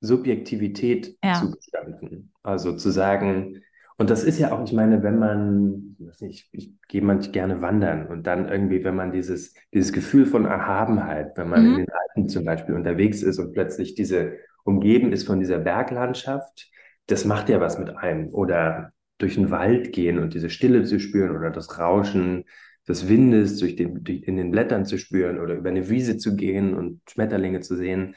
Subjektivität 0.00 1.16
ja. 1.22 1.34
zugestanden. 1.34 2.32
Also 2.42 2.76
zu 2.76 2.90
sagen, 2.90 3.62
und 3.98 4.10
das 4.10 4.24
ist 4.24 4.38
ja 4.38 4.52
auch, 4.52 4.62
ich 4.64 4.72
meine, 4.72 5.02
wenn 5.02 5.18
man, 5.18 5.96
ich, 6.20 6.48
ich 6.52 6.72
gehe 6.88 7.02
manchmal 7.02 7.32
gerne 7.32 7.62
wandern 7.62 8.06
und 8.06 8.26
dann 8.26 8.48
irgendwie, 8.48 8.84
wenn 8.84 8.94
man 8.94 9.10
dieses, 9.10 9.54
dieses 9.72 9.92
Gefühl 9.92 10.26
von 10.26 10.44
Erhabenheit, 10.44 11.32
wenn 11.36 11.48
man 11.48 11.62
mhm. 11.62 11.70
in 11.70 11.76
den 11.78 11.90
Alpen 11.90 12.28
zum 12.28 12.44
Beispiel 12.44 12.74
unterwegs 12.74 13.22
ist 13.22 13.38
und 13.38 13.52
plötzlich 13.52 13.94
diese 13.94 14.34
umgeben 14.64 15.12
ist 15.12 15.26
von 15.26 15.40
dieser 15.40 15.58
Berglandschaft, 15.58 16.70
das 17.06 17.24
macht 17.24 17.48
ja 17.48 17.60
was 17.60 17.78
mit 17.78 17.96
einem. 17.96 18.28
Oder 18.34 18.92
durch 19.18 19.36
den 19.36 19.50
Wald 19.50 19.92
gehen 19.92 20.18
und 20.18 20.34
diese 20.34 20.50
Stille 20.50 20.84
zu 20.84 21.00
spüren 21.00 21.34
oder 21.34 21.50
das 21.50 21.78
Rauschen 21.78 22.44
des 22.86 23.08
Windes 23.08 23.58
durch 23.58 23.76
den, 23.76 24.04
durch, 24.04 24.22
in 24.24 24.36
den 24.36 24.50
Blättern 24.50 24.84
zu 24.84 24.98
spüren 24.98 25.40
oder 25.40 25.54
über 25.54 25.70
eine 25.70 25.88
Wiese 25.88 26.18
zu 26.18 26.36
gehen 26.36 26.74
und 26.74 27.00
Schmetterlinge 27.08 27.60
zu 27.60 27.76
sehen. 27.76 28.14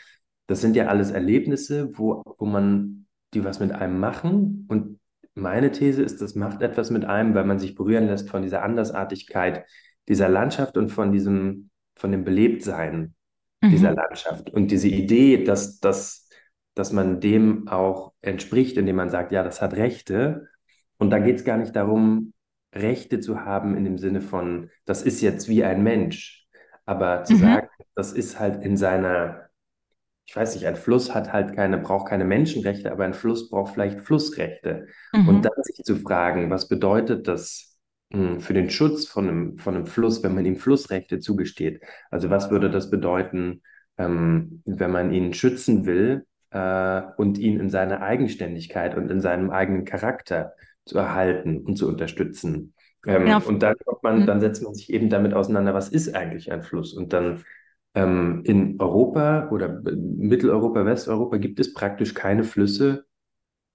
Das 0.48 0.60
sind 0.60 0.76
ja 0.76 0.88
alles 0.88 1.12
Erlebnisse, 1.12 1.92
wo, 1.98 2.24
wo 2.38 2.46
man 2.46 3.06
die 3.34 3.46
was 3.46 3.60
mit 3.60 3.72
einem 3.72 4.00
machen 4.00 4.66
und 4.68 4.99
meine 5.40 5.72
These 5.72 6.02
ist, 6.02 6.22
das 6.22 6.36
macht 6.36 6.62
etwas 6.62 6.90
mit 6.90 7.06
einem, 7.06 7.34
weil 7.34 7.46
man 7.46 7.60
sich 7.60 7.76
berühren 7.76 8.08
lässt 8.08 8.30
von 8.30 8.42
dieser 8.42 8.64
Andersartigkeit 8.64 9.66
dieser 10.08 10.30
Landschaft 10.30 10.78
und 10.78 10.90
von 10.90 11.12
diesem, 11.12 11.70
von 11.96 12.12
dem 12.12 12.24
Belebtsein 12.24 13.14
mhm. 13.62 13.70
dieser 13.70 13.94
Landschaft. 13.94 14.50
Und 14.50 14.72
diese 14.72 14.88
Idee, 14.88 15.44
dass, 15.44 15.80
dass, 15.80 16.30
dass 16.74 16.92
man 16.92 17.20
dem 17.20 17.68
auch 17.68 18.14
entspricht, 18.22 18.78
indem 18.78 18.96
man 18.96 19.10
sagt, 19.10 19.32
ja, 19.32 19.44
das 19.44 19.62
hat 19.62 19.76
Rechte. 19.76 20.48
Und 20.98 21.12
da 21.12 21.20
geht 21.20 21.38
es 21.38 21.44
gar 21.46 21.58
nicht 21.58 21.76
darum, 21.76 22.34
Rechte 22.74 23.20
zu 23.20 23.46
haben 23.46 23.76
in 23.76 23.84
dem 23.84 23.98
Sinne 23.98 24.22
von, 24.22 24.70
das 24.86 25.02
ist 25.02 25.22
jetzt 25.22 25.48
wie 25.48 25.64
ein 25.64 25.84
Mensch. 25.84 26.48
Aber 26.86 27.24
zu 27.24 27.34
mhm. 27.34 27.40
sagen, 27.40 27.70
das 27.96 28.14
ist 28.14 28.40
halt 28.40 28.64
in 28.64 28.78
seiner 28.78 29.49
ich 30.30 30.36
weiß 30.36 30.54
nicht, 30.56 30.68
ein 30.68 30.76
Fluss 30.76 31.14
hat 31.16 31.34
halt 31.34 31.56
keine, 31.56 31.80
braucht 31.80 32.08
keine 32.08 32.24
Menschenrechte, 32.24 32.92
aber 32.92 33.04
ein 33.06 33.14
Fluss 33.16 33.50
braucht 33.50 33.74
vielleicht 33.74 34.02
Flussrechte. 34.02 34.86
Mhm. 35.14 35.30
Und 35.30 35.44
dann 35.44 35.54
sich 35.64 35.84
zu 35.84 35.96
fragen, 35.96 36.50
was 36.52 36.68
bedeutet 36.68 37.28
das 37.28 37.78
hm, 38.12 38.40
für 38.40 38.54
den 38.54 38.70
Schutz 38.70 39.08
von 39.08 39.28
einem, 39.28 39.58
von 39.58 39.76
einem 39.76 39.86
Fluss, 39.88 40.22
wenn 40.24 40.36
man 40.36 40.46
ihm 40.46 40.56
Flussrechte 40.56 41.20
zugesteht? 41.20 41.82
Also 42.12 42.30
was 42.30 42.52
würde 42.52 42.70
das 42.70 42.92
bedeuten, 42.92 43.64
ähm, 43.98 44.62
wenn 44.66 44.92
man 44.92 45.12
ihn 45.12 45.34
schützen 45.34 45.86
will 45.88 46.26
äh, 46.52 47.02
und 47.18 47.38
ihn 47.40 47.60
in 47.60 47.70
seiner 47.70 48.02
Eigenständigkeit 48.02 48.96
und 48.96 49.10
in 49.10 49.22
seinem 49.22 49.50
eigenen 49.50 49.86
Charakter 49.86 50.54
zu 50.86 50.98
erhalten 50.98 51.58
und 51.66 51.76
zu 51.78 51.88
unterstützen? 51.88 52.74
Ähm, 53.06 53.28
Ja. 53.28 53.42
und 53.46 53.64
dann 53.64 53.76
kommt 53.86 54.04
man, 54.04 54.20
Mhm. 54.22 54.26
dann 54.26 54.42
setzt 54.42 54.62
man 54.64 54.74
sich 54.76 54.92
eben 54.92 55.10
damit 55.10 55.34
auseinander, 55.34 55.74
was 55.74 55.90
ist 55.90 56.14
eigentlich 56.16 56.52
ein 56.52 56.62
Fluss? 56.64 56.94
Und 56.94 57.14
dann 57.14 57.44
ähm, 57.96 58.42
in 58.46 58.80
Europa 58.80 59.50
oder 59.52 59.82
Mitteleuropa, 59.84 60.86
Westeuropa 60.86 61.38
gibt 61.38 61.60
es 61.60 61.74
praktisch 61.74 62.14
keine 62.14 62.44
Flüsse, 62.44 63.06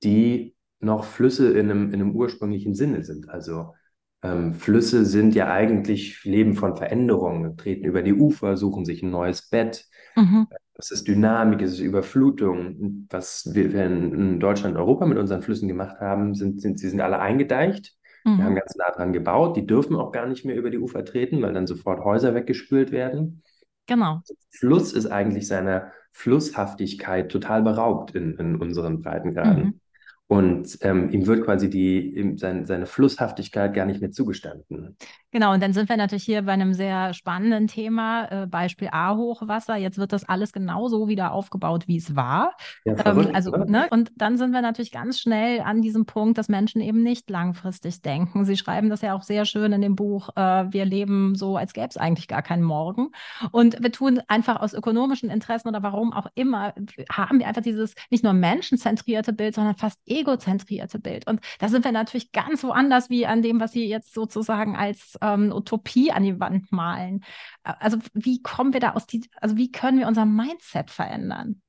die 0.02 0.54
noch 0.80 1.04
Flüsse 1.04 1.52
in 1.58 1.70
einem, 1.70 1.88
in 1.88 1.94
einem 2.00 2.14
ursprünglichen 2.14 2.74
Sinne 2.74 3.02
sind. 3.04 3.28
Also 3.28 3.74
ähm, 4.22 4.54
Flüsse 4.54 5.04
sind 5.04 5.34
ja 5.34 5.50
eigentlich 5.50 6.24
Leben 6.24 6.54
von 6.54 6.76
Veränderungen, 6.76 7.56
treten 7.56 7.84
über 7.84 8.02
die 8.02 8.14
Ufer, 8.14 8.56
suchen 8.56 8.84
sich 8.84 9.02
ein 9.02 9.10
neues 9.10 9.48
Bett. 9.48 9.86
Mhm. 10.16 10.46
Es 10.76 10.90
ist 10.90 11.06
Dynamik, 11.06 11.62
es 11.62 11.72
ist 11.72 11.80
Überflutung. 11.80 13.06
Was 13.10 13.54
wir 13.54 13.72
in, 13.86 14.40
Deutschland, 14.40 14.76
Europa 14.76 15.06
mit 15.06 15.18
unseren 15.18 15.42
Flüssen 15.42 15.68
gemacht 15.68 16.00
haben, 16.00 16.34
sind, 16.34 16.60
sind 16.60 16.78
sie 16.78 16.88
sind 16.88 17.00
alle 17.00 17.18
eingedeicht. 17.20 17.94
Wir 18.36 18.44
haben 18.44 18.54
Mhm. 18.54 18.56
ganz 18.56 18.74
nah 18.74 18.90
dran 18.90 19.12
gebaut. 19.12 19.56
Die 19.56 19.66
dürfen 19.66 19.96
auch 19.96 20.10
gar 20.10 20.26
nicht 20.26 20.44
mehr 20.44 20.56
über 20.56 20.70
die 20.70 20.78
Ufer 20.78 21.04
treten, 21.04 21.42
weil 21.42 21.52
dann 21.52 21.66
sofort 21.66 22.04
Häuser 22.04 22.34
weggespült 22.34 22.90
werden. 22.90 23.42
Genau. 23.86 24.22
Fluss 24.50 24.92
ist 24.92 25.06
eigentlich 25.06 25.46
seiner 25.46 25.92
Flusshaftigkeit 26.12 27.30
total 27.30 27.62
beraubt 27.62 28.14
in, 28.14 28.36
in 28.38 28.56
unseren 28.56 29.02
Breitengraden. 29.02 29.62
Mhm. 29.62 29.80
Und 30.26 30.78
ähm, 30.80 31.10
ihm 31.10 31.26
wird 31.26 31.44
quasi 31.44 31.68
die, 31.68 32.34
sein, 32.36 32.64
seine 32.64 32.86
Flusshaftigkeit 32.86 33.74
gar 33.74 33.84
nicht 33.84 34.00
mehr 34.00 34.10
zugestanden. 34.10 34.96
Genau, 35.30 35.52
und 35.52 35.62
dann 35.62 35.72
sind 35.72 35.88
wir 35.88 35.96
natürlich 35.96 36.24
hier 36.24 36.42
bei 36.42 36.52
einem 36.52 36.72
sehr 36.72 37.12
spannenden 37.12 37.66
Thema, 37.66 38.44
äh, 38.44 38.46
Beispiel 38.46 38.88
A-Hochwasser. 38.90 39.76
Jetzt 39.76 39.98
wird 39.98 40.12
das 40.12 40.26
alles 40.26 40.52
genauso 40.52 41.08
wieder 41.08 41.32
aufgebaut, 41.32 41.88
wie 41.88 41.96
es 41.98 42.16
war. 42.16 42.56
Ja, 42.84 42.94
Ähm, 43.04 43.30
also, 43.34 43.50
ne? 43.50 43.86
Und 43.90 44.12
dann 44.16 44.38
sind 44.38 44.52
wir 44.52 44.62
natürlich 44.62 44.92
ganz 44.92 45.20
schnell 45.20 45.60
an 45.60 45.82
diesem 45.82 46.06
Punkt, 46.06 46.38
dass 46.38 46.48
Menschen 46.48 46.80
eben 46.80 47.02
nicht 47.02 47.28
langfristig 47.28 48.00
denken. 48.00 48.44
Sie 48.44 48.56
schreiben 48.56 48.88
das 48.90 49.02
ja 49.02 49.14
auch 49.14 49.22
sehr 49.22 49.44
schön 49.44 49.72
in 49.72 49.82
dem 49.82 49.96
Buch, 49.96 50.30
äh, 50.36 50.72
wir 50.72 50.84
leben 50.84 51.34
so, 51.34 51.56
als 51.56 51.72
gäbe 51.72 51.88
es 51.88 51.96
eigentlich 51.96 52.28
gar 52.28 52.42
keinen 52.42 52.62
Morgen. 52.62 53.10
Und 53.50 53.82
wir 53.82 53.92
tun 53.92 54.22
einfach 54.28 54.60
aus 54.60 54.72
ökonomischen 54.72 55.30
Interessen 55.30 55.68
oder 55.68 55.82
warum 55.82 56.12
auch 56.12 56.28
immer, 56.34 56.74
haben 57.10 57.40
wir 57.40 57.48
einfach 57.48 57.62
dieses 57.62 57.94
nicht 58.10 58.24
nur 58.24 58.32
menschenzentrierte 58.32 59.32
Bild, 59.32 59.54
sondern 59.54 59.76
fast 59.76 60.00
egozentrierte 60.20 60.98
Bild. 60.98 61.26
Und 61.26 61.40
da 61.58 61.68
sind 61.68 61.84
wir 61.84 61.92
natürlich 61.92 62.32
ganz 62.32 62.62
woanders 62.64 63.10
wie 63.10 63.26
an 63.26 63.42
dem, 63.42 63.60
was 63.60 63.72
Sie 63.72 63.86
jetzt 63.86 64.14
sozusagen 64.14 64.76
als 64.76 65.18
ähm, 65.20 65.52
Utopie 65.52 66.12
an 66.12 66.22
die 66.22 66.38
Wand 66.40 66.70
malen. 66.72 67.24
Also 67.62 67.98
wie 68.14 68.42
kommen 68.42 68.72
wir 68.72 68.80
da 68.80 68.92
aus 68.92 69.06
die, 69.06 69.28
also 69.40 69.56
wie 69.56 69.70
können 69.72 69.98
wir 69.98 70.08
unser 70.08 70.24
Mindset 70.26 70.90
verändern? 70.90 71.60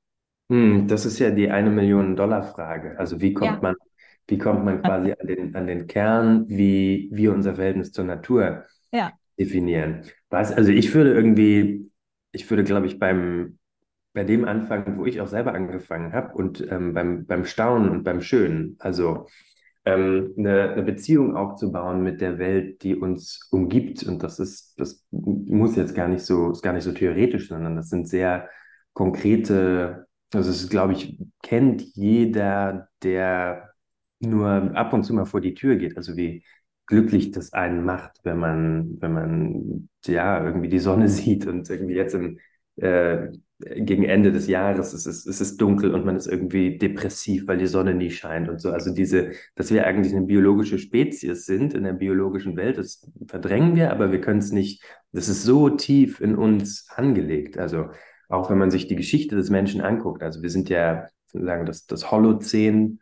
Hm, 0.48 0.86
das 0.86 1.06
ist 1.06 1.18
ja 1.18 1.30
die 1.30 1.50
eine 1.50 1.70
Million 1.70 2.14
Dollar 2.16 2.42
Frage. 2.44 2.98
Also 2.98 3.20
wie 3.20 3.34
kommt 3.34 3.54
Ja. 3.54 3.60
man, 3.62 3.74
wie 4.28 4.38
kommt 4.38 4.64
man 4.64 4.82
quasi 4.82 5.12
an 5.18 5.26
den, 5.26 5.56
an 5.56 5.66
den 5.66 5.86
Kern, 5.86 6.48
wie 6.48 7.08
wir 7.12 7.32
unser 7.32 7.56
Verhältnis 7.56 7.92
zur 7.92 8.04
Natur 8.04 8.64
Ja. 8.92 9.16
definieren? 9.38 10.04
Was, 10.30 10.52
also 10.52 10.70
ich 10.72 10.94
würde 10.94 11.14
irgendwie, 11.14 11.90
ich 12.32 12.48
würde, 12.50 12.64
glaube 12.64 12.86
ich, 12.86 12.98
beim, 12.98 13.58
bei 14.16 14.24
dem 14.24 14.46
anfangen, 14.46 14.96
wo 14.96 15.04
ich 15.04 15.20
auch 15.20 15.28
selber 15.28 15.52
angefangen 15.52 16.14
habe 16.14 16.32
und 16.32 16.66
ähm, 16.72 16.94
beim, 16.94 17.26
beim 17.26 17.44
Staunen 17.44 17.90
und 17.90 18.02
beim 18.02 18.22
Schönen. 18.22 18.76
Also 18.78 19.26
ähm, 19.84 20.32
eine, 20.38 20.70
eine 20.72 20.82
Beziehung 20.82 21.36
aufzubauen 21.36 22.02
mit 22.02 22.22
der 22.22 22.38
Welt, 22.38 22.82
die 22.82 22.96
uns 22.96 23.46
umgibt. 23.50 24.04
Und 24.04 24.22
das 24.22 24.38
ist, 24.38 24.80
das 24.80 25.04
muss 25.10 25.76
jetzt 25.76 25.94
gar 25.94 26.08
nicht 26.08 26.24
so, 26.24 26.50
ist 26.50 26.62
gar 26.62 26.72
nicht 26.72 26.84
so 26.84 26.92
theoretisch, 26.92 27.48
sondern 27.48 27.76
das 27.76 27.90
sind 27.90 28.08
sehr 28.08 28.48
konkrete, 28.94 30.06
also 30.32 30.48
es 30.50 30.70
glaube 30.70 30.94
ich, 30.94 31.18
kennt 31.42 31.82
jeder, 31.82 32.88
der 33.02 33.74
nur 34.18 34.74
ab 34.74 34.94
und 34.94 35.04
zu 35.04 35.12
mal 35.12 35.26
vor 35.26 35.42
die 35.42 35.52
Tür 35.52 35.76
geht. 35.76 35.98
Also 35.98 36.16
wie 36.16 36.42
glücklich 36.86 37.32
das 37.32 37.52
einen 37.52 37.84
macht, 37.84 38.20
wenn 38.22 38.38
man, 38.38 38.96
wenn 39.02 39.12
man 39.12 39.88
ja 40.06 40.42
irgendwie 40.42 40.70
die 40.70 40.78
Sonne 40.78 41.08
sieht 41.10 41.46
und 41.46 41.68
irgendwie 41.68 41.96
jetzt 41.96 42.14
im 42.14 42.38
äh, 42.76 43.28
gegen 43.58 44.04
Ende 44.04 44.32
des 44.32 44.48
Jahres 44.48 44.92
ist 44.92 45.06
es, 45.06 45.24
ist 45.24 45.40
es 45.40 45.56
dunkel 45.56 45.94
und 45.94 46.04
man 46.04 46.16
ist 46.16 46.26
irgendwie 46.26 46.76
depressiv, 46.76 47.46
weil 47.48 47.56
die 47.56 47.66
Sonne 47.66 47.94
nie 47.94 48.10
scheint 48.10 48.48
und 48.50 48.60
so. 48.60 48.70
Also 48.70 48.92
diese, 48.92 49.32
dass 49.54 49.70
wir 49.70 49.86
eigentlich 49.86 50.14
eine 50.14 50.26
biologische 50.26 50.78
Spezies 50.78 51.46
sind 51.46 51.72
in 51.72 51.84
der 51.84 51.94
biologischen 51.94 52.56
Welt, 52.56 52.76
das 52.76 53.10
verdrängen 53.26 53.74
wir, 53.74 53.90
aber 53.90 54.12
wir 54.12 54.20
können 54.20 54.40
es 54.40 54.52
nicht, 54.52 54.82
das 55.12 55.28
ist 55.28 55.44
so 55.44 55.70
tief 55.70 56.20
in 56.20 56.36
uns 56.36 56.88
angelegt. 56.94 57.56
Also 57.56 57.86
auch 58.28 58.50
wenn 58.50 58.58
man 58.58 58.70
sich 58.70 58.88
die 58.88 58.96
Geschichte 58.96 59.36
des 59.36 59.48
Menschen 59.48 59.80
anguckt, 59.80 60.22
also 60.22 60.42
wir 60.42 60.50
sind 60.50 60.68
ja, 60.68 61.06
sagen 61.32 61.64
das, 61.64 61.86
das 61.86 62.10
Holozän 62.10 63.00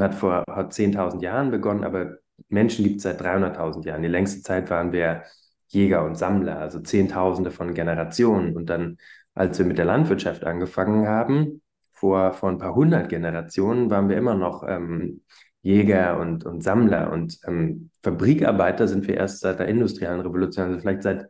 hat 0.00 0.14
vor 0.14 0.42
hat 0.50 0.72
10.000 0.72 1.22
Jahren 1.22 1.52
begonnen, 1.52 1.84
aber 1.84 2.16
Menschen 2.48 2.84
gibt 2.84 2.96
es 2.96 3.02
seit 3.04 3.20
300.000 3.20 3.86
Jahren. 3.86 4.02
Die 4.02 4.08
längste 4.08 4.42
Zeit 4.42 4.68
waren 4.68 4.90
wir 4.92 5.22
Jäger 5.68 6.04
und 6.04 6.16
Sammler, 6.16 6.58
also 6.58 6.80
Zehntausende 6.80 7.50
von 7.50 7.74
Generationen. 7.74 8.56
Und 8.56 8.70
dann, 8.70 8.98
als 9.36 9.58
wir 9.58 9.66
mit 9.66 9.78
der 9.78 9.84
Landwirtschaft 9.84 10.44
angefangen 10.44 11.06
haben, 11.06 11.62
vor, 11.92 12.32
vor 12.32 12.48
ein 12.48 12.58
paar 12.58 12.74
hundert 12.74 13.08
Generationen, 13.08 13.90
waren 13.90 14.08
wir 14.08 14.16
immer 14.16 14.34
noch 14.34 14.64
ähm, 14.66 15.22
Jäger 15.62 16.18
und, 16.18 16.44
und 16.44 16.62
Sammler. 16.62 17.12
Und 17.12 17.38
ähm, 17.46 17.90
Fabrikarbeiter 18.02 18.88
sind 18.88 19.06
wir 19.06 19.16
erst 19.16 19.40
seit 19.40 19.58
der 19.60 19.68
industriellen 19.68 20.20
Revolution, 20.20 20.66
also 20.66 20.80
vielleicht 20.80 21.02
seit 21.02 21.28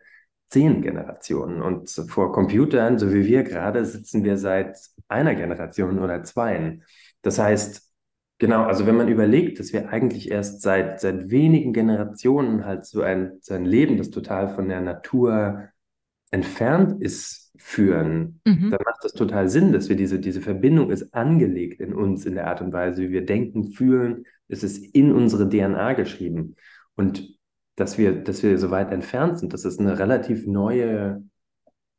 zehn 0.48 0.82
Generationen. 0.82 1.62
Und 1.62 1.90
vor 2.08 2.32
Computern, 2.32 2.98
so 2.98 3.12
wie 3.12 3.26
wir 3.26 3.42
gerade, 3.42 3.84
sitzen 3.84 4.24
wir 4.24 4.38
seit 4.38 4.78
einer 5.08 5.34
Generation 5.34 5.98
oder 5.98 6.22
zweien. 6.22 6.84
Das 7.22 7.38
heißt, 7.38 7.82
Genau, 8.38 8.64
also 8.64 8.86
wenn 8.86 8.96
man 8.96 9.08
überlegt, 9.08 9.58
dass 9.60 9.72
wir 9.72 9.88
eigentlich 9.88 10.30
erst 10.30 10.60
seit, 10.60 11.00
seit 11.00 11.30
wenigen 11.30 11.72
Generationen 11.72 12.66
halt 12.66 12.84
so 12.84 13.00
ein, 13.00 13.38
so 13.40 13.54
ein 13.54 13.64
Leben, 13.64 13.96
das 13.96 14.10
total 14.10 14.50
von 14.50 14.68
der 14.68 14.82
Natur 14.82 15.70
entfernt 16.30 17.00
ist, 17.02 17.52
führen, 17.58 18.40
Mhm. 18.44 18.70
dann 18.70 18.80
macht 18.84 19.02
das 19.02 19.12
total 19.12 19.48
Sinn, 19.48 19.72
dass 19.72 19.88
wir 19.88 19.96
diese, 19.96 20.18
diese 20.20 20.40
Verbindung 20.40 20.90
ist 20.90 21.14
angelegt 21.14 21.80
in 21.80 21.92
uns, 21.94 22.26
in 22.26 22.34
der 22.34 22.46
Art 22.48 22.60
und 22.60 22.72
Weise, 22.72 23.02
wie 23.02 23.10
wir 23.10 23.24
denken, 23.24 23.72
fühlen, 23.72 24.24
es 24.48 24.62
ist 24.62 24.94
in 24.94 25.12
unsere 25.12 25.48
DNA 25.48 25.94
geschrieben. 25.94 26.56
Und 26.96 27.36
dass 27.76 27.98
wir, 27.98 28.12
dass 28.22 28.42
wir 28.42 28.56
so 28.58 28.70
weit 28.70 28.92
entfernt 28.92 29.38
sind, 29.38 29.52
das 29.52 29.64
ist 29.64 29.80
eine 29.80 29.98
relativ 29.98 30.46
neue, 30.46 31.22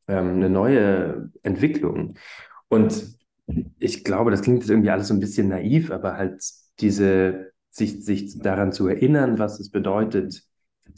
ähm, 0.08 0.28
eine 0.36 0.50
neue 0.50 1.30
Entwicklung. 1.42 2.14
Und 2.68 3.16
ich 3.78 4.04
glaube, 4.04 4.30
das 4.30 4.42
klingt 4.42 4.60
jetzt 4.60 4.70
irgendwie 4.70 4.90
alles 4.90 5.08
so 5.08 5.14
ein 5.14 5.20
bisschen 5.20 5.48
naiv, 5.48 5.90
aber 5.90 6.16
halt 6.16 6.42
diese, 6.80 7.52
sich, 7.70 8.04
sich 8.04 8.38
daran 8.38 8.72
zu 8.72 8.86
erinnern, 8.88 9.38
was 9.38 9.60
es 9.60 9.70
bedeutet, 9.70 10.42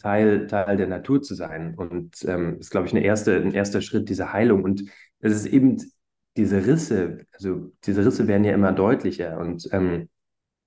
Teil, 0.01 0.47
Teil 0.47 0.77
der 0.77 0.89
Natur 0.89 1.23
zu 1.23 1.35
sein. 1.35 1.75
Und 1.75 2.25
ähm, 2.25 2.59
ist, 2.59 2.71
glaube 2.71 2.87
ich, 2.87 2.93
eine 2.93 3.05
erste, 3.05 3.37
ein 3.37 3.53
erster 3.53 3.81
Schritt 3.81 4.09
dieser 4.09 4.33
Heilung. 4.33 4.65
Und 4.65 4.85
es 5.21 5.33
ist 5.33 5.47
eben 5.47 5.79
diese 6.37 6.67
Risse, 6.67 7.27
also 7.33 7.73
diese 7.85 8.05
Risse 8.05 8.29
werden 8.29 8.45
ja 8.45 8.55
immer 8.55 8.73
deutlicher 8.73 9.39
und 9.39 9.69
ähm, 9.73 10.09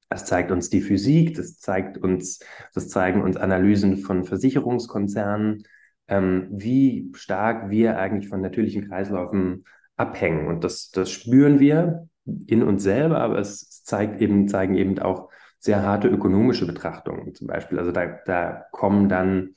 das 0.10 0.26
zeigt 0.26 0.52
uns 0.52 0.70
die 0.70 0.82
Physik, 0.82 1.36
das 1.36 1.58
zeigt 1.58 1.98
uns, 1.98 2.40
das 2.76 2.90
zeigen 2.90 3.24
uns 3.24 3.36
Analysen 3.36 3.98
von 3.98 4.26
Versicherungskonzernen, 4.26 5.64
ähm, 6.08 6.50
wie 6.52 7.12
stark 7.16 7.72
wir 7.72 7.98
eigentlich 7.98 8.30
von 8.30 8.42
natürlichen 8.42 8.88
Kreislaufen 8.88 9.66
abhängen. 9.96 10.48
Und 10.48 10.64
das, 10.64 10.92
das 10.92 11.10
spüren 11.10 11.60
wir 11.60 12.10
in 12.46 12.62
uns 12.62 12.84
selber, 12.84 13.22
aber 13.22 13.40
es 13.40 13.84
zeigt 13.84 14.22
eben, 14.22 14.48
zeigen 14.48 14.76
eben 14.76 15.00
auch 15.00 15.30
sehr 15.64 15.82
harte 15.82 16.08
ökonomische 16.10 16.68
Betrachtungen 16.68 17.34
zum 17.34 17.48
Beispiel. 17.48 17.80
Also 17.80 17.94
da, 17.94 18.06
da 18.26 18.66
kommen 18.72 19.08
dann 19.08 19.52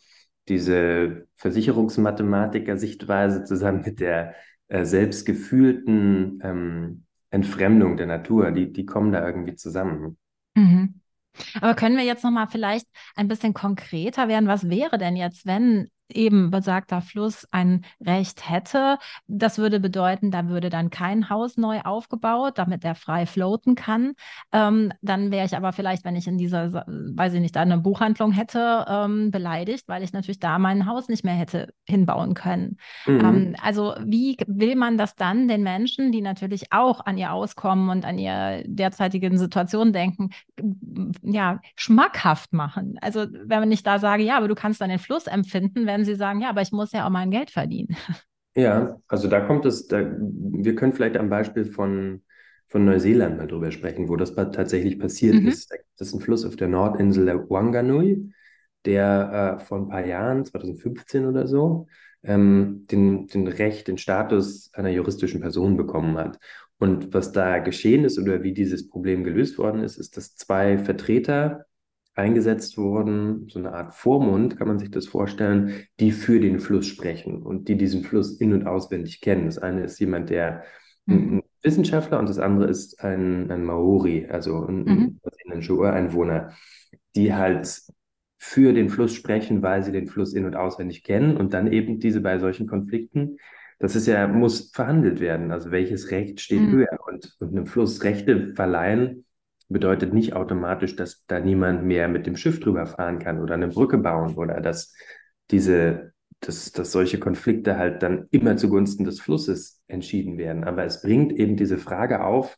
diese 0.48 1.26
Versicherungsmathematiker-Sichtweise 1.34 3.42
zusammen 3.42 3.82
mit 3.84 3.98
der 3.98 4.36
äh, 4.68 4.84
selbstgefühlten 4.84 6.40
ähm, 6.44 7.06
Entfremdung 7.30 7.96
der 7.96 8.06
Natur, 8.06 8.52
die, 8.52 8.72
die 8.72 8.86
kommen 8.86 9.10
da 9.10 9.26
irgendwie 9.26 9.56
zusammen. 9.56 10.16
Mhm. 10.54 11.00
Aber 11.60 11.74
können 11.74 11.96
wir 11.96 12.04
jetzt 12.04 12.22
noch 12.22 12.30
mal 12.30 12.46
vielleicht 12.46 12.86
ein 13.16 13.26
bisschen 13.26 13.52
konkreter 13.52 14.28
werden? 14.28 14.46
Was 14.46 14.70
wäre 14.70 14.98
denn 14.98 15.16
jetzt, 15.16 15.44
wenn 15.44 15.88
eben 16.08 16.50
besagter 16.50 17.00
Fluss 17.00 17.46
ein 17.50 17.84
Recht 18.04 18.48
hätte. 18.48 18.98
Das 19.26 19.58
würde 19.58 19.80
bedeuten, 19.80 20.30
da 20.30 20.48
würde 20.48 20.70
dann 20.70 20.90
kein 20.90 21.30
Haus 21.30 21.56
neu 21.56 21.80
aufgebaut, 21.80 22.58
damit 22.58 22.84
er 22.84 22.94
frei 22.94 23.26
floaten 23.26 23.74
kann. 23.74 24.12
Ähm, 24.52 24.92
dann 25.02 25.30
wäre 25.30 25.46
ich 25.46 25.56
aber 25.56 25.72
vielleicht, 25.72 26.04
wenn 26.04 26.16
ich 26.16 26.26
in 26.26 26.38
dieser, 26.38 26.84
weiß 26.86 27.34
ich 27.34 27.40
nicht, 27.40 27.56
eine 27.56 27.78
Buchhandlung 27.78 28.32
hätte, 28.32 28.84
ähm, 28.88 29.30
beleidigt, 29.30 29.88
weil 29.88 30.02
ich 30.02 30.12
natürlich 30.12 30.40
da 30.40 30.58
mein 30.58 30.86
Haus 30.86 31.08
nicht 31.08 31.24
mehr 31.24 31.34
hätte 31.34 31.72
hinbauen 31.84 32.34
können. 32.34 32.78
Mhm. 33.06 33.20
Ähm, 33.20 33.56
also 33.62 33.94
wie 34.04 34.36
will 34.46 34.76
man 34.76 34.98
das 34.98 35.14
dann 35.14 35.48
den 35.48 35.62
Menschen, 35.62 36.12
die 36.12 36.20
natürlich 36.20 36.72
auch 36.72 37.04
an 37.04 37.18
ihr 37.18 37.32
Auskommen 37.32 37.88
und 37.90 38.04
an 38.04 38.18
ihre 38.18 38.62
derzeitigen 38.66 39.38
Situation 39.38 39.92
denken, 39.92 40.30
ja, 41.22 41.60
schmackhaft 41.74 42.52
machen? 42.52 42.98
Also 43.00 43.26
wenn 43.44 43.72
ich 43.72 43.82
da 43.82 43.98
sage, 43.98 44.22
ja, 44.22 44.36
aber 44.36 44.48
du 44.48 44.54
kannst 44.54 44.80
dann 44.80 44.90
den 44.90 44.98
Fluss 44.98 45.26
empfinden, 45.26 45.86
werden 45.96 46.04
sie 46.04 46.14
sagen, 46.14 46.42
ja, 46.42 46.50
aber 46.50 46.60
ich 46.60 46.72
muss 46.72 46.92
ja 46.92 47.06
auch 47.06 47.10
mein 47.10 47.30
Geld 47.30 47.50
verdienen. 47.50 47.96
Ja, 48.58 48.96
also 49.06 49.28
da 49.28 49.40
kommt 49.40 49.66
es, 49.66 49.86
da, 49.86 49.98
wir 50.18 50.74
können 50.76 50.94
vielleicht 50.94 51.18
am 51.18 51.28
Beispiel 51.28 51.66
von, 51.66 52.22
von 52.68 52.86
Neuseeland 52.86 53.36
mal 53.36 53.46
drüber 53.46 53.70
sprechen, 53.70 54.08
wo 54.08 54.16
das 54.16 54.34
tatsächlich 54.34 54.98
passiert 54.98 55.34
mhm. 55.34 55.48
ist. 55.48 55.70
Das 55.98 56.08
ist 56.08 56.14
ein 56.14 56.22
Fluss 56.22 56.46
auf 56.46 56.56
der 56.56 56.68
Nordinsel 56.68 57.26
der 57.26 57.50
Wanganui, 57.50 58.32
der 58.86 59.58
äh, 59.60 59.62
vor 59.62 59.76
ein 59.76 59.88
paar 59.88 60.06
Jahren, 60.06 60.46
2015 60.46 61.26
oder 61.26 61.46
so, 61.46 61.86
ähm, 62.22 62.86
den, 62.90 63.26
den 63.26 63.46
Recht, 63.46 63.88
den 63.88 63.98
Status 63.98 64.70
einer 64.72 64.88
juristischen 64.88 65.42
Person 65.42 65.76
bekommen 65.76 66.16
hat. 66.16 66.38
Und 66.78 67.12
was 67.12 67.32
da 67.32 67.58
geschehen 67.58 68.06
ist 68.06 68.18
oder 68.18 68.42
wie 68.42 68.54
dieses 68.54 68.88
Problem 68.88 69.22
gelöst 69.22 69.58
worden 69.58 69.82
ist, 69.82 69.98
ist, 69.98 70.16
dass 70.16 70.34
zwei 70.34 70.78
Vertreter 70.78 71.66
eingesetzt 72.16 72.78
wurden, 72.78 73.48
so 73.48 73.58
eine 73.58 73.72
Art 73.72 73.94
Vormund, 73.94 74.56
kann 74.56 74.66
man 74.66 74.78
sich 74.78 74.90
das 74.90 75.06
vorstellen, 75.06 75.86
die 76.00 76.12
für 76.12 76.40
den 76.40 76.60
Fluss 76.60 76.86
sprechen 76.86 77.42
und 77.42 77.68
die 77.68 77.76
diesen 77.76 78.02
Fluss 78.02 78.40
in- 78.40 78.54
und 78.54 78.66
auswendig 78.66 79.20
kennen. 79.20 79.46
Das 79.46 79.58
eine 79.58 79.84
ist 79.84 80.00
jemand, 80.00 80.30
der 80.30 80.64
mhm. 81.04 81.38
ein 81.38 81.42
Wissenschaftler 81.62 82.18
und 82.18 82.28
das 82.28 82.38
andere 82.38 82.68
ist 82.68 83.04
ein, 83.04 83.50
ein 83.50 83.64
Maori, 83.64 84.26
also 84.30 84.64
ein, 84.66 84.84
mhm. 84.84 85.20
ein 85.50 85.70
Ureinwohner, 85.70 86.52
die 87.14 87.34
halt 87.34 87.82
für 88.38 88.72
den 88.72 88.88
Fluss 88.88 89.12
sprechen, 89.12 89.62
weil 89.62 89.82
sie 89.82 89.92
den 89.92 90.06
Fluss 90.06 90.32
in- 90.32 90.46
und 90.46 90.56
auswendig 90.56 91.04
kennen 91.04 91.36
und 91.36 91.52
dann 91.52 91.70
eben 91.70 92.00
diese 92.00 92.22
bei 92.22 92.38
solchen 92.38 92.66
Konflikten, 92.66 93.36
das 93.78 93.94
ist 93.94 94.06
ja, 94.06 94.26
muss 94.26 94.70
verhandelt 94.72 95.20
werden. 95.20 95.50
Also 95.50 95.70
welches 95.70 96.10
Recht 96.10 96.40
steht 96.40 96.62
mhm. 96.62 96.72
höher 96.72 96.98
und, 97.06 97.36
und 97.40 97.50
einem 97.50 97.66
Fluss 97.66 98.04
Rechte 98.04 98.54
verleihen, 98.54 99.25
bedeutet 99.68 100.12
nicht 100.14 100.34
automatisch, 100.34 100.96
dass 100.96 101.24
da 101.26 101.40
niemand 101.40 101.84
mehr 101.84 102.08
mit 102.08 102.26
dem 102.26 102.36
Schiff 102.36 102.60
drüber 102.60 102.86
fahren 102.86 103.18
kann 103.18 103.40
oder 103.40 103.54
eine 103.54 103.68
Brücke 103.68 103.98
bauen 103.98 104.34
oder 104.36 104.60
dass 104.60 104.94
diese, 105.50 106.12
dass, 106.40 106.72
dass 106.72 106.92
solche 106.92 107.18
Konflikte 107.18 107.76
halt 107.76 108.02
dann 108.02 108.26
immer 108.30 108.56
zugunsten 108.56 109.04
des 109.04 109.20
Flusses 109.20 109.82
entschieden 109.88 110.38
werden. 110.38 110.64
Aber 110.64 110.84
es 110.84 111.02
bringt 111.02 111.32
eben 111.32 111.56
diese 111.56 111.78
Frage 111.78 112.24
auf, 112.24 112.56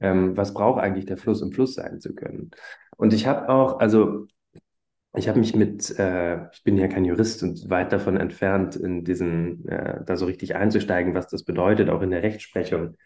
ähm, 0.00 0.36
was 0.36 0.54
braucht 0.54 0.80
eigentlich 0.80 1.06
der 1.06 1.18
Fluss, 1.18 1.42
um 1.42 1.52
Fluss 1.52 1.74
sein 1.74 2.00
zu 2.00 2.14
können? 2.14 2.50
Und 2.96 3.12
ich 3.12 3.26
habe 3.26 3.48
auch, 3.48 3.80
also 3.80 4.26
ich 5.14 5.28
habe 5.28 5.38
mich 5.38 5.54
mit, 5.54 5.98
äh, 5.98 6.48
ich 6.52 6.62
bin 6.64 6.76
ja 6.76 6.86
kein 6.88 7.04
Jurist 7.04 7.42
und 7.42 7.68
weit 7.70 7.92
davon 7.92 8.16
entfernt, 8.16 8.76
in 8.76 9.04
diesen, 9.04 9.66
äh, 9.68 10.04
da 10.04 10.16
so 10.16 10.26
richtig 10.26 10.54
einzusteigen, 10.54 11.14
was 11.14 11.28
das 11.28 11.44
bedeutet, 11.44 11.90
auch 11.90 12.02
in 12.02 12.10
der 12.10 12.22
Rechtsprechung. 12.22 12.96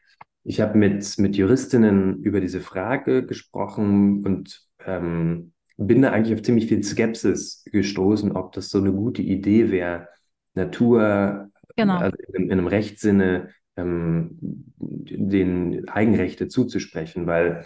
Ich 0.45 0.61
habe 0.61 0.77
mit, 0.77 1.19
mit 1.19 1.37
Juristinnen 1.37 2.23
über 2.23 2.41
diese 2.41 2.61
Frage 2.61 3.25
gesprochen 3.25 4.25
und 4.25 4.63
ähm, 4.85 5.53
bin 5.77 6.03
da 6.03 6.11
eigentlich 6.11 6.35
auf 6.35 6.43
ziemlich 6.43 6.67
viel 6.67 6.83
Skepsis 6.83 7.65
gestoßen, 7.71 8.33
ob 8.33 8.53
das 8.53 8.69
so 8.69 8.79
eine 8.79 8.93
gute 8.93 9.23
Idee 9.23 9.71
wäre, 9.71 10.09
Natur 10.55 11.51
genau. 11.77 11.99
also 11.99 12.17
in, 12.35 12.45
in, 12.45 12.53
einem 12.53 12.67
Rechtssinne 12.67 13.51
ähm, 13.77 14.37
den 14.79 15.89
Eigenrechte 15.89 16.49
zuzusprechen, 16.49 17.27
weil 17.27 17.65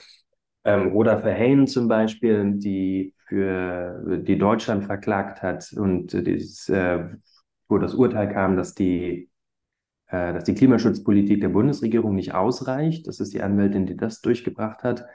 ähm, 0.65 0.89
Roda 0.89 1.19
Verheyen 1.19 1.67
zum 1.67 1.89
Beispiel, 1.89 2.53
die 2.57 3.15
für 3.27 4.21
die 4.23 4.39
Deutschland 4.39 4.85
verklagt 4.85 5.43
hat 5.43 5.73
und 5.73 6.13
dieses, 6.13 6.69
äh, 6.69 7.05
wo 7.69 7.79
das 7.79 7.95
Urteil 7.95 8.33
kam, 8.33 8.57
dass 8.57 8.75
die 8.75 9.23
äh, 9.23 9.36
dass 10.11 10.45
die 10.45 10.55
Klimaschutzpolitik 10.55 11.41
der 11.41 11.49
Bundesregierung 11.49 12.15
nicht 12.15 12.35
ausreicht. 12.35 13.09
Das 13.09 13.21
ist 13.21 13.35
die 13.35 13.43
Anwältin, 13.43 13.87
die 13.87 13.97
das 13.97 14.21
durchgebracht 14.21 14.85
hat, 14.85 15.07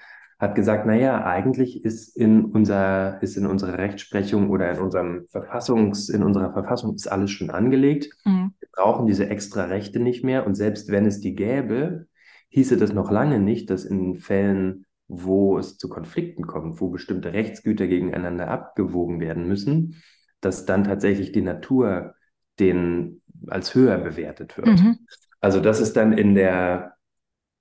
hat 0.42 0.56
gesagt, 0.56 0.88
naja, 0.88 1.24
eigentlich 1.24 1.86
ist 1.86 2.18
in 2.18 2.46
unser, 2.46 3.22
ist 3.22 3.38
in 3.38 3.46
unserer 3.46 3.78
Rechtsprechung 3.78 4.50
oder 4.50 4.72
in 4.72 4.80
unserem 4.80 5.28
Verfassungs, 5.28 6.10
in 6.10 6.24
unserer 6.24 6.52
Verfassung 6.52 6.96
ist 6.96 7.08
alles 7.08 7.30
schon 7.30 7.52
angelegt. 7.52 8.10
Mhm. 8.26 8.52
Wir 8.60 8.70
brauchen 8.72 9.06
diese 9.06 9.30
extra 9.30 9.66
Rechte 9.66 10.00
nicht 10.00 10.24
mehr. 10.24 10.48
Und 10.48 10.56
selbst 10.56 10.90
wenn 10.90 11.06
es 11.06 11.20
die 11.20 11.36
gäbe, 11.36 12.08
hieße 12.50 12.76
das 12.78 12.92
noch 12.92 13.12
lange 13.12 13.40
nicht, 13.40 13.70
dass 13.70 13.86
in 13.86 14.16
Fällen, 14.16 14.88
wo 15.08 15.60
es 15.60 15.78
zu 15.78 15.88
Konflikten 15.90 16.48
kommt, 16.48 16.82
wo 16.82 16.90
bestimmte 16.90 17.34
Rechtsgüter 17.34 17.86
gegeneinander 17.86 18.48
abgewogen 18.48 19.20
werden 19.20 19.48
müssen, 19.48 20.02
dass 20.42 20.66
dann 20.66 20.86
tatsächlich 20.86 21.32
die 21.32 21.44
Natur 21.44 22.16
den 22.60 23.21
als 23.48 23.76
höher 23.76 23.98
bewertet 23.98 24.58
wird. 24.58 24.68
Mhm. 24.68 25.00
Also 25.40 25.60
das 25.60 25.80
ist 25.80 25.98
dann 25.98 26.14
in 26.14 26.36
der, 26.36 26.94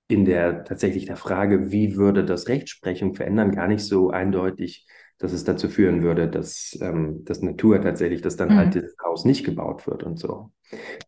in 0.07 0.25
der 0.25 0.63
tatsächlich 0.63 1.05
der 1.05 1.15
Frage, 1.15 1.71
wie 1.71 1.95
würde 1.95 2.23
das 2.25 2.47
Rechtsprechung 2.47 3.15
verändern, 3.15 3.51
gar 3.51 3.67
nicht 3.67 3.83
so 3.83 4.11
eindeutig, 4.11 4.87
dass 5.17 5.33
es 5.33 5.43
dazu 5.43 5.69
führen 5.69 6.01
würde, 6.01 6.27
dass, 6.27 6.77
ähm, 6.81 7.23
dass 7.25 7.41
Natur 7.41 7.81
tatsächlich, 7.81 8.21
dass 8.21 8.37
dann 8.37 8.49
mhm. 8.49 8.55
halt 8.57 8.73
dieses 8.75 8.95
Haus 9.03 9.25
nicht 9.25 9.45
gebaut 9.45 9.87
wird 9.87 10.03
und 10.03 10.19
so. 10.19 10.51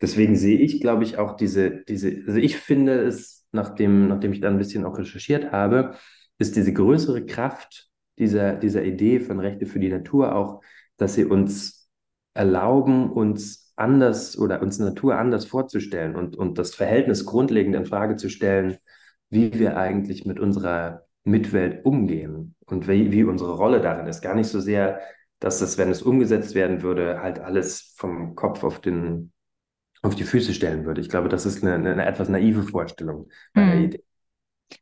Deswegen 0.02 0.36
sehe 0.36 0.60
ich, 0.60 0.82
glaube 0.82 1.04
ich, 1.04 1.18
auch 1.18 1.36
diese, 1.36 1.84
diese, 1.88 2.24
also 2.28 2.40
ich 2.40 2.58
finde 2.58 3.02
es, 3.02 3.46
nachdem, 3.52 4.08
nachdem 4.08 4.34
ich 4.34 4.42
da 4.42 4.50
ein 4.50 4.58
bisschen 4.58 4.86
auch 4.86 4.98
recherchiert 4.98 5.52
habe, 5.52 5.96
ist 6.38 6.56
diese 6.56 6.74
größere 6.74 7.26
Kraft 7.26 7.90
dieser, 8.20 8.54
dieser 8.54 8.84
Idee 8.84 9.20
von 9.20 9.40
Rechte 9.40 9.66
für 9.66 9.80
die 9.80 9.90
Natur 9.90 10.36
auch, 10.36 10.62
dass 10.98 11.16
sie 11.16 11.26
uns 11.26 11.90
erlauben, 12.34 13.12
uns 13.12 13.63
anders 13.84 14.38
oder 14.38 14.62
uns 14.62 14.80
Natur 14.80 15.18
anders 15.18 15.46
vorzustellen 15.46 16.16
und, 16.16 16.36
und 16.36 16.58
das 16.58 16.74
Verhältnis 16.74 17.26
grundlegend 17.26 17.76
in 17.76 17.86
Frage 17.86 18.16
zu 18.16 18.30
stellen, 18.30 18.78
wie 19.30 19.54
wir 19.60 19.78
eigentlich 19.78 20.26
mit 20.26 20.40
unserer 20.40 21.04
Mitwelt 21.24 21.86
umgehen 21.86 22.56
und 22.66 22.88
wie, 22.88 23.12
wie 23.12 23.24
unsere 23.24 23.56
Rolle 23.56 23.82
darin 23.82 24.08
ist. 24.08 24.22
Gar 24.22 24.36
nicht 24.36 24.48
so 24.48 24.60
sehr, 24.60 25.00
dass 25.40 25.62
es, 25.62 25.78
wenn 25.78 25.92
es 25.92 26.02
umgesetzt 26.02 26.56
werden 26.56 26.82
würde, 26.82 27.22
halt 27.22 27.40
alles 27.40 27.94
vom 27.98 28.36
Kopf 28.36 28.64
auf 28.64 28.80
den 28.80 29.32
auf 30.02 30.16
die 30.16 30.26
Füße 30.26 30.54
stellen 30.54 30.86
würde. 30.86 31.00
Ich 31.00 31.10
glaube, 31.10 31.30
das 31.30 31.46
ist 31.46 31.64
eine, 31.64 31.76
eine 31.76 32.06
etwas 32.06 32.28
naive 32.28 32.64
Vorstellung 32.64 33.30
bei 33.54 33.62
mhm. 33.62 33.70
der 33.70 33.80
Idee. 33.80 34.04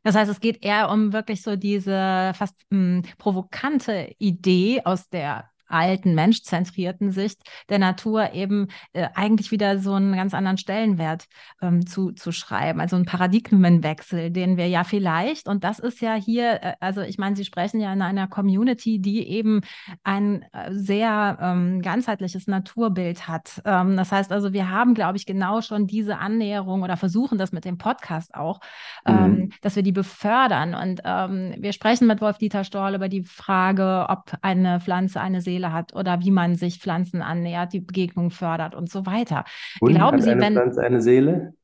Das 0.02 0.14
heißt, 0.16 0.30
es 0.30 0.40
geht 0.40 0.64
eher 0.64 0.90
um 0.90 1.12
wirklich 1.12 1.42
so 1.42 1.54
diese 1.54 2.32
fast 2.34 2.60
mh, 2.70 2.78
hm, 2.78 3.02
provokante 3.18 4.14
Idee 4.18 4.82
aus 4.84 5.08
der 5.10 5.51
alten, 5.72 6.14
menschzentrierten 6.14 7.12
Sicht 7.12 7.40
der 7.68 7.78
Natur 7.78 8.32
eben 8.32 8.68
äh, 8.92 9.08
eigentlich 9.14 9.50
wieder 9.50 9.78
so 9.78 9.94
einen 9.94 10.14
ganz 10.14 10.34
anderen 10.34 10.58
Stellenwert 10.58 11.26
ähm, 11.60 11.86
zu, 11.86 12.12
zu 12.12 12.32
schreiben. 12.32 12.80
Also 12.80 12.96
ein 12.96 13.04
Paradigmenwechsel, 13.04 14.30
den 14.30 14.56
wir 14.56 14.68
ja 14.68 14.84
vielleicht, 14.84 15.48
und 15.48 15.64
das 15.64 15.78
ist 15.78 16.00
ja 16.00 16.14
hier, 16.14 16.62
äh, 16.62 16.72
also 16.80 17.00
ich 17.00 17.18
meine, 17.18 17.36
Sie 17.36 17.44
sprechen 17.44 17.80
ja 17.80 17.92
in 17.92 18.02
einer 18.02 18.28
Community, 18.28 18.98
die 18.98 19.26
eben 19.28 19.60
ein 20.04 20.42
äh, 20.52 20.72
sehr 20.72 21.38
ähm, 21.40 21.82
ganzheitliches 21.82 22.46
Naturbild 22.46 23.28
hat. 23.28 23.62
Ähm, 23.64 23.96
das 23.96 24.12
heißt 24.12 24.32
also, 24.32 24.52
wir 24.52 24.70
haben, 24.70 24.94
glaube 24.94 25.16
ich, 25.16 25.26
genau 25.26 25.60
schon 25.60 25.86
diese 25.86 26.18
Annäherung 26.18 26.82
oder 26.82 26.96
versuchen 26.96 27.38
das 27.38 27.52
mit 27.52 27.64
dem 27.64 27.78
Podcast 27.78 28.34
auch, 28.34 28.60
mhm. 29.06 29.12
Ähm, 29.12 29.50
dass 29.60 29.76
wir 29.76 29.82
die 29.82 29.92
befördern. 29.92 30.74
Und 30.74 31.00
ähm, 31.04 31.54
wir 31.58 31.72
sprechen 31.72 32.06
mit 32.06 32.20
Wolf-Dieter 32.20 32.64
Storl 32.64 32.94
über 32.94 33.08
die 33.08 33.22
Frage, 33.22 34.06
ob 34.08 34.32
eine 34.42 34.80
Pflanze 34.80 35.20
eine 35.20 35.40
Seele 35.40 35.61
Seele 35.62 35.72
hat 35.72 35.94
oder 35.94 36.20
wie 36.20 36.30
man 36.30 36.56
sich 36.56 36.78
Pflanzen 36.78 37.22
annähert, 37.22 37.72
die 37.72 37.80
Begegnung 37.80 38.30
fördert 38.30 38.74
und 38.74 38.90
so 38.90 39.06
weiter. 39.06 39.44
Und 39.80 39.94
Glauben 39.94 40.16
hat 40.16 40.22
Sie, 40.22 40.30
wenn 40.30 40.54
Pflanze 40.54 40.82
eine 40.82 41.00
Seele? 41.00 41.54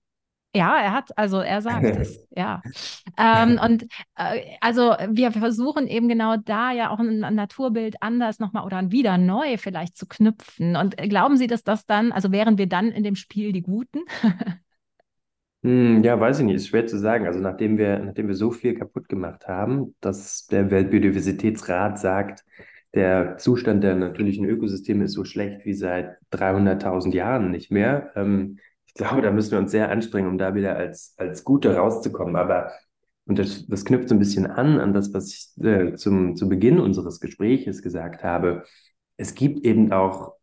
Ja, 0.55 0.81
er 0.81 0.93
hat, 0.93 1.17
also 1.19 1.41
er 1.41 1.61
sagt 1.61 1.85
es, 2.01 2.27
ja. 2.35 2.63
Ähm, 3.19 3.61
und 3.65 3.85
äh, 4.17 4.57
also 4.61 4.95
wir 5.11 5.33
versuchen 5.33 5.87
eben 5.87 6.09
genau 6.09 6.37
da 6.37 6.73
ja 6.73 6.91
auch 6.91 6.99
ein, 6.99 7.25
ein 7.25 7.35
Naturbild 7.35 7.97
anders 8.03 8.39
nochmal 8.39 8.65
oder 8.65 8.91
wieder 8.91 9.19
neu 9.19 9.57
vielleicht 9.59 9.97
zu 9.97 10.07
knüpfen. 10.07 10.77
Und 10.77 10.97
glauben 10.97 11.37
Sie, 11.37 11.47
dass 11.47 11.65
das 11.65 11.87
dann, 11.87 12.13
also 12.13 12.33
wären 12.33 12.57
wir 12.59 12.67
dann 12.67 12.91
in 12.91 13.03
dem 13.03 13.15
Spiel 13.15 13.53
die 13.53 13.63
Guten? 13.63 14.01
hm, 15.63 16.03
ja, 16.03 16.19
weiß 16.19 16.39
ich 16.39 16.47
nicht, 16.47 16.57
ist 16.57 16.69
schwer 16.69 16.87
zu 16.87 16.99
sagen. 16.99 17.27
Also 17.27 17.41
nachdem 17.41 17.77
wir, 17.77 17.99
nachdem 17.99 18.29
wir 18.29 18.35
so 18.35 18.51
viel 18.51 18.75
kaputt 18.75 19.09
gemacht 19.09 19.47
haben, 19.47 19.95
dass 20.01 20.47
der 20.47 20.71
Weltbiodiversitätsrat 20.71 21.99
sagt, 21.99 22.45
der 22.95 23.37
Zustand 23.39 23.85
der 23.85 23.95
natürlichen 23.95 24.45
Ökosysteme 24.45 25.05
ist 25.05 25.13
so 25.13 25.25
schlecht 25.25 25.65
wie 25.65 25.75
seit 25.75 26.17
300.000 26.33 27.13
Jahren 27.15 27.51
nicht 27.51 27.71
mehr. 27.71 28.13
Ähm, 28.17 28.59
ich 28.87 28.95
glaube, 28.95 29.23
da 29.23 29.31
müssen 29.31 29.53
wir 29.53 29.59
uns 29.59 29.71
sehr 29.71 29.91
anstrengen, 29.91 30.29
um 30.29 30.39
da 30.39 30.55
wieder 30.55 30.77
als, 30.77 31.15
als 31.19 31.45
Gute 31.45 31.77
rauszukommen. 31.77 32.37
Aber, 32.37 32.73
und 33.27 33.39
das, 33.39 33.67
das 33.67 33.85
knüpft 33.85 34.09
so 34.09 34.15
ein 34.15 34.19
bisschen 34.19 34.47
an, 34.47 34.81
an 34.81 34.95
das, 34.95 35.13
was 35.13 35.29
ich 35.33 35.65
äh, 35.65 35.95
zum, 35.95 36.37
zu 36.37 36.49
Beginn 36.49 36.81
unseres 36.81 37.21
Gespräches 37.21 37.83
gesagt 37.83 38.25
habe. 38.25 38.65
Es 39.17 39.35
gibt 39.35 39.65
eben 39.65 39.93
auch 39.93 40.39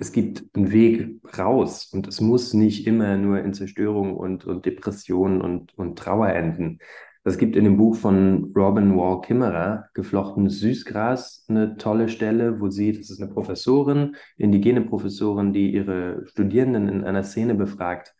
es 0.00 0.12
gibt 0.12 0.44
einen 0.54 0.72
Weg 0.72 1.20
raus 1.36 1.90
und 1.92 2.08
es 2.08 2.20
muss 2.20 2.54
nicht 2.54 2.86
immer 2.86 3.18
nur 3.18 3.40
in 3.40 3.52
Zerstörung 3.52 4.16
und, 4.16 4.46
und 4.46 4.64
Depression 4.64 5.42
und, 5.42 5.76
und 5.76 5.98
Trauer 5.98 6.30
enden. 6.30 6.78
Es 7.22 7.36
gibt 7.36 7.54
in 7.54 7.64
dem 7.64 7.76
Buch 7.76 7.96
von 7.96 8.52
Robin 8.56 8.96
Wall 8.96 9.20
Kimmerer, 9.20 9.88
Geflochtenes 9.92 10.60
Süßgras, 10.60 11.44
eine 11.48 11.76
tolle 11.76 12.08
Stelle, 12.08 12.60
wo 12.60 12.70
sie, 12.70 12.92
das 12.92 13.10
ist 13.10 13.20
eine 13.20 13.30
Professorin, 13.30 14.16
indigene 14.38 14.80
Professorin, 14.80 15.52
die 15.52 15.72
ihre 15.72 16.26
Studierenden 16.26 16.88
in 16.88 17.04
einer 17.04 17.22
Szene 17.22 17.54
befragt, 17.54 18.14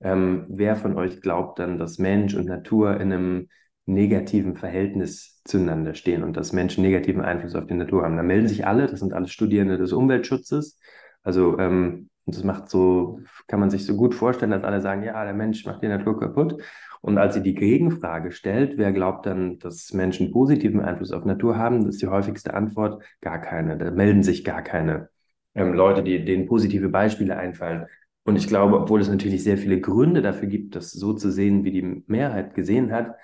ähm, 0.00 0.46
wer 0.48 0.76
von 0.76 0.96
euch 0.96 1.20
glaubt 1.20 1.58
dann, 1.58 1.78
dass 1.78 1.98
Mensch 1.98 2.34
und 2.34 2.46
Natur 2.46 3.00
in 3.00 3.12
einem 3.12 3.48
negativen 3.86 4.56
Verhältnis 4.56 5.42
zueinander 5.44 5.94
stehen 5.94 6.22
und 6.22 6.36
dass 6.36 6.52
Menschen 6.52 6.82
negativen 6.82 7.22
Einfluss 7.22 7.54
auf 7.54 7.66
die 7.66 7.74
Natur 7.74 8.04
haben. 8.04 8.16
Da 8.16 8.22
melden 8.22 8.48
sich 8.48 8.66
alle, 8.66 8.86
das 8.86 9.00
sind 9.00 9.12
alles 9.12 9.32
Studierende 9.32 9.78
des 9.78 9.92
Umweltschutzes. 9.92 10.78
Also 11.22 11.58
ähm, 11.58 12.08
das 12.26 12.42
macht 12.42 12.70
so, 12.70 13.20
kann 13.46 13.60
man 13.60 13.70
sich 13.70 13.84
so 13.84 13.96
gut 13.96 14.14
vorstellen, 14.14 14.50
dass 14.50 14.64
alle 14.64 14.80
sagen, 14.80 15.02
ja, 15.02 15.22
der 15.24 15.34
Mensch 15.34 15.66
macht 15.66 15.82
die 15.82 15.88
Natur 15.88 16.18
kaputt. 16.18 16.62
Und 17.02 17.18
als 17.18 17.34
sie 17.34 17.42
die 17.42 17.54
Gegenfrage 17.54 18.32
stellt, 18.32 18.78
wer 18.78 18.92
glaubt 18.92 19.26
dann, 19.26 19.58
dass 19.58 19.92
Menschen 19.92 20.32
positiven 20.32 20.80
Einfluss 20.80 21.12
auf 21.12 21.26
Natur 21.26 21.58
haben, 21.58 21.86
ist 21.86 22.00
die 22.00 22.06
häufigste 22.06 22.54
Antwort 22.54 23.02
gar 23.20 23.40
keine. 23.40 23.76
Da 23.76 23.90
melden 23.90 24.22
sich 24.22 24.42
gar 24.42 24.62
keine 24.62 25.10
ähm, 25.54 25.74
Leute, 25.74 26.02
die, 26.02 26.24
denen 26.24 26.46
positive 26.46 26.88
Beispiele 26.88 27.36
einfallen. 27.36 27.86
Und 28.24 28.36
ich 28.36 28.48
glaube, 28.48 28.80
obwohl 28.80 29.02
es 29.02 29.10
natürlich 29.10 29.44
sehr 29.44 29.58
viele 29.58 29.80
Gründe 29.80 30.22
dafür 30.22 30.48
gibt, 30.48 30.76
das 30.76 30.92
so 30.92 31.12
zu 31.12 31.30
sehen, 31.30 31.64
wie 31.64 31.72
die 31.72 32.04
Mehrheit 32.06 32.54
gesehen 32.54 32.90
hat, 32.90 33.16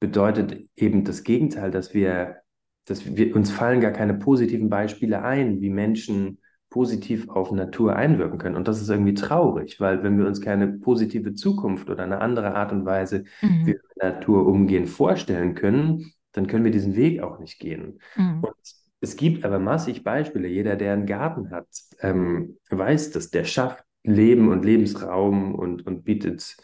bedeutet 0.00 0.68
eben 0.74 1.04
das 1.04 1.22
Gegenteil, 1.22 1.70
dass 1.70 1.94
wir, 1.94 2.38
dass 2.86 3.16
wir 3.16 3.36
uns 3.36 3.52
fallen 3.52 3.80
gar 3.80 3.92
keine 3.92 4.14
positiven 4.14 4.68
Beispiele 4.68 5.22
ein, 5.22 5.60
wie 5.60 5.70
Menschen 5.70 6.39
positiv 6.70 7.28
auf 7.28 7.50
Natur 7.50 7.96
einwirken 7.96 8.38
können. 8.38 8.56
Und 8.56 8.68
das 8.68 8.80
ist 8.80 8.88
irgendwie 8.88 9.14
traurig, 9.14 9.80
weil 9.80 10.02
wenn 10.02 10.18
wir 10.18 10.26
uns 10.26 10.40
keine 10.40 10.68
positive 10.68 11.34
Zukunft 11.34 11.90
oder 11.90 12.04
eine 12.04 12.20
andere 12.20 12.54
Art 12.54 12.72
und 12.72 12.86
Weise, 12.86 13.24
mhm. 13.42 13.66
wie 13.66 13.72
wir 13.72 13.80
mit 13.88 14.02
Natur 14.02 14.46
umgehen, 14.46 14.86
vorstellen 14.86 15.54
können, 15.54 16.12
dann 16.32 16.46
können 16.46 16.64
wir 16.64 16.70
diesen 16.70 16.94
Weg 16.94 17.22
auch 17.22 17.40
nicht 17.40 17.58
gehen. 17.58 18.00
Mhm. 18.16 18.44
Und 18.44 18.54
es 19.00 19.16
gibt 19.16 19.44
aber 19.44 19.58
massig 19.58 20.04
Beispiele. 20.04 20.46
Jeder, 20.46 20.76
der 20.76 20.92
einen 20.92 21.06
Garten 21.06 21.50
hat, 21.50 21.66
ähm, 22.00 22.58
weiß 22.70 23.10
dass 23.10 23.30
Der 23.30 23.44
schafft 23.44 23.84
Leben 24.04 24.48
und 24.48 24.64
Lebensraum 24.64 25.54
und, 25.54 25.86
und 25.86 26.04
bietet 26.04 26.56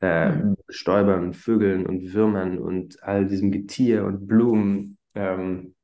äh, 0.00 0.30
mhm. 0.30 0.56
Stäubern, 0.68 1.34
Vögeln 1.34 1.86
und 1.86 2.14
Würmern 2.14 2.58
und 2.58 3.02
all 3.02 3.26
diesem 3.26 3.52
Getier 3.52 4.04
und 4.06 4.26
Blumen 4.26 4.96
ähm, 5.14 5.74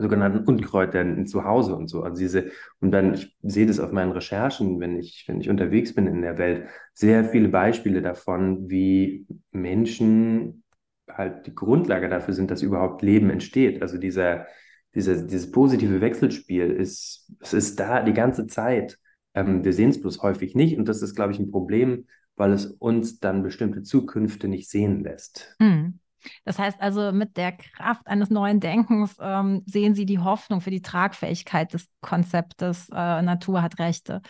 sogenannten 0.00 0.44
Unkräutern 0.44 1.26
zu 1.26 1.44
Hause 1.44 1.76
und 1.76 1.88
so. 1.88 2.02
Also 2.02 2.20
diese, 2.20 2.50
und 2.80 2.90
dann, 2.90 3.14
ich 3.14 3.36
sehe 3.42 3.66
das 3.66 3.80
auf 3.80 3.92
meinen 3.92 4.12
Recherchen, 4.12 4.80
wenn 4.80 4.98
ich, 4.98 5.24
wenn 5.26 5.40
ich 5.40 5.50
unterwegs 5.50 5.94
bin 5.94 6.06
in 6.06 6.22
der 6.22 6.38
Welt, 6.38 6.68
sehr 6.94 7.24
viele 7.24 7.48
Beispiele 7.48 8.02
davon, 8.02 8.70
wie 8.70 9.26
Menschen 9.52 10.64
halt 11.08 11.46
die 11.46 11.54
Grundlage 11.54 12.08
dafür 12.08 12.34
sind, 12.34 12.50
dass 12.50 12.62
überhaupt 12.62 13.02
Leben 13.02 13.30
entsteht. 13.30 13.82
Also 13.82 13.98
dieser, 13.98 14.46
dieser, 14.94 15.22
dieses 15.22 15.50
positive 15.50 16.00
Wechselspiel 16.00 16.70
ist, 16.70 17.30
es 17.40 17.52
ist 17.52 17.80
da 17.80 18.02
die 18.02 18.12
ganze 18.12 18.46
Zeit. 18.46 18.98
Ähm, 19.34 19.64
wir 19.64 19.72
sehen 19.72 19.90
es 19.90 20.00
bloß 20.00 20.22
häufig 20.22 20.54
nicht 20.54 20.76
und 20.76 20.88
das 20.88 21.02
ist, 21.02 21.14
glaube 21.14 21.32
ich, 21.32 21.38
ein 21.38 21.50
Problem, 21.50 22.06
weil 22.36 22.52
es 22.52 22.66
uns 22.66 23.20
dann 23.20 23.42
bestimmte 23.42 23.82
Zukünfte 23.82 24.48
nicht 24.48 24.68
sehen 24.70 25.04
lässt. 25.04 25.56
Mhm. 25.60 25.99
Das 26.44 26.58
heißt 26.58 26.80
also, 26.80 27.12
mit 27.12 27.36
der 27.36 27.52
Kraft 27.52 28.06
eines 28.06 28.30
neuen 28.30 28.60
Denkens 28.60 29.16
ähm, 29.20 29.62
sehen 29.66 29.94
Sie 29.94 30.06
die 30.06 30.18
Hoffnung 30.18 30.60
für 30.60 30.70
die 30.70 30.82
Tragfähigkeit 30.82 31.72
des 31.72 31.86
Konzeptes 32.00 32.88
äh, 32.90 33.22
Natur 33.22 33.62
hat 33.62 33.78
Rechte. 33.78 34.22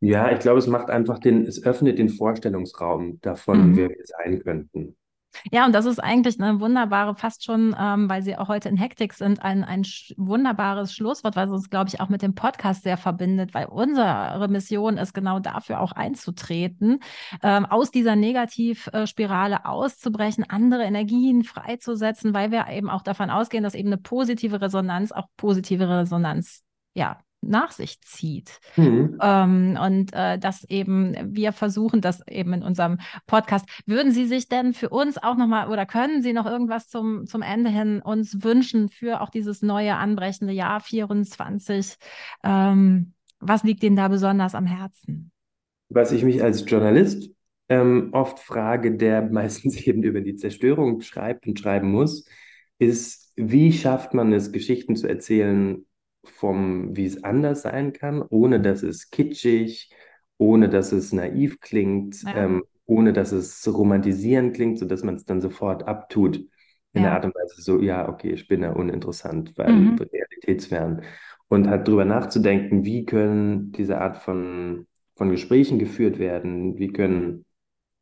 Ja, 0.00 0.30
ich 0.30 0.40
glaube, 0.40 0.58
es 0.58 0.66
macht 0.66 0.90
einfach 0.90 1.18
den, 1.18 1.44
es 1.44 1.62
öffnet 1.62 1.98
den 1.98 2.08
Vorstellungsraum 2.08 3.20
davon, 3.20 3.70
mhm. 3.70 3.76
wer 3.76 3.88
wir 3.88 4.04
sein 4.04 4.40
könnten. 4.42 4.96
Ja, 5.50 5.66
und 5.66 5.72
das 5.72 5.86
ist 5.86 5.98
eigentlich 5.98 6.40
eine 6.40 6.60
wunderbare, 6.60 7.14
fast 7.14 7.44
schon, 7.44 7.74
ähm, 7.78 8.08
weil 8.08 8.22
Sie 8.22 8.36
auch 8.36 8.48
heute 8.48 8.68
in 8.68 8.76
Hektik 8.76 9.12
sind, 9.12 9.42
ein, 9.42 9.64
ein 9.64 9.82
wunderbares 10.16 10.94
Schlusswort, 10.94 11.36
es 11.36 11.50
uns, 11.50 11.70
glaube 11.70 11.88
ich, 11.88 12.00
auch 12.00 12.08
mit 12.08 12.22
dem 12.22 12.34
Podcast 12.34 12.82
sehr 12.82 12.96
verbindet, 12.96 13.54
weil 13.54 13.66
unsere 13.66 14.48
Mission 14.48 14.98
ist 14.98 15.14
genau 15.14 15.38
dafür 15.38 15.80
auch 15.80 15.92
einzutreten, 15.92 17.00
ähm, 17.42 17.66
aus 17.66 17.90
dieser 17.90 18.16
Negativspirale 18.16 19.64
auszubrechen, 19.66 20.44
andere 20.48 20.84
Energien 20.84 21.44
freizusetzen, 21.44 22.34
weil 22.34 22.50
wir 22.50 22.66
eben 22.68 22.90
auch 22.90 23.02
davon 23.02 23.30
ausgehen, 23.30 23.64
dass 23.64 23.74
eben 23.74 23.88
eine 23.88 23.98
positive 23.98 24.60
Resonanz 24.60 25.12
auch 25.12 25.26
positive 25.36 25.88
Resonanz 25.88 26.62
ja, 26.96 27.18
nach 27.48 27.72
sich 27.72 28.00
zieht. 28.00 28.60
Mhm. 28.76 29.18
Ähm, 29.20 29.78
und 29.82 30.12
äh, 30.12 30.38
das 30.38 30.64
eben, 30.64 31.14
wir 31.34 31.52
versuchen 31.52 32.00
das 32.00 32.26
eben 32.28 32.52
in 32.52 32.62
unserem 32.62 32.98
Podcast. 33.26 33.66
Würden 33.86 34.12
Sie 34.12 34.26
sich 34.26 34.48
denn 34.48 34.74
für 34.74 34.88
uns 34.88 35.18
auch 35.18 35.36
nochmal 35.36 35.68
oder 35.68 35.86
können 35.86 36.22
Sie 36.22 36.32
noch 36.32 36.46
irgendwas 36.46 36.88
zum, 36.88 37.26
zum 37.26 37.42
Ende 37.42 37.70
hin 37.70 38.02
uns 38.02 38.42
wünschen 38.42 38.88
für 38.88 39.20
auch 39.20 39.30
dieses 39.30 39.62
neue 39.62 39.96
anbrechende 39.96 40.52
Jahr 40.52 40.80
24? 40.80 41.96
Ähm, 42.44 43.12
was 43.40 43.62
liegt 43.62 43.82
Ihnen 43.82 43.96
da 43.96 44.08
besonders 44.08 44.54
am 44.54 44.66
Herzen? 44.66 45.30
Was 45.88 46.12
ich 46.12 46.24
mich 46.24 46.42
als 46.42 46.68
Journalist 46.68 47.30
ähm, 47.68 48.10
oft 48.12 48.38
frage, 48.38 48.96
der 48.96 49.22
meistens 49.30 49.80
eben 49.86 50.02
über 50.02 50.20
die 50.20 50.36
Zerstörung 50.36 51.00
schreibt 51.00 51.46
und 51.46 51.58
schreiben 51.58 51.90
muss, 51.90 52.28
ist, 52.78 53.32
wie 53.36 53.72
schafft 53.72 54.14
man 54.14 54.32
es, 54.32 54.52
Geschichten 54.52 54.96
zu 54.96 55.06
erzählen, 55.06 55.85
vom, 56.28 56.96
wie 56.96 57.06
es 57.06 57.24
anders 57.24 57.62
sein 57.62 57.92
kann, 57.92 58.22
ohne 58.22 58.60
dass 58.60 58.82
es 58.82 59.10
kitschig, 59.10 59.90
ohne 60.38 60.68
dass 60.68 60.92
es 60.92 61.12
naiv 61.12 61.60
klingt, 61.60 62.22
ja. 62.22 62.44
ähm, 62.44 62.64
ohne 62.86 63.12
dass 63.12 63.32
es 63.32 63.66
romantisieren 63.66 64.52
klingt, 64.52 64.78
sodass 64.78 65.02
man 65.02 65.16
es 65.16 65.24
dann 65.24 65.40
sofort 65.40 65.86
abtut. 65.88 66.36
In 66.92 67.02
ja. 67.02 67.08
der 67.08 67.12
Art 67.12 67.24
und 67.26 67.34
Weise 67.34 67.60
so, 67.60 67.80
ja, 67.80 68.08
okay, 68.08 68.32
ich 68.32 68.48
bin 68.48 68.62
ja 68.62 68.72
uninteressant, 68.72 69.52
weil 69.56 69.72
mhm. 69.72 69.98
realitätsfern. 69.98 71.02
Und 71.48 71.68
halt 71.68 71.86
drüber 71.86 72.04
nachzudenken, 72.04 72.84
wie 72.84 73.04
können 73.04 73.72
diese 73.72 74.00
Art 74.00 74.16
von, 74.16 74.86
von 75.14 75.30
Gesprächen 75.30 75.78
geführt 75.78 76.18
werden, 76.18 76.78
wie 76.78 76.88
können 76.88 77.44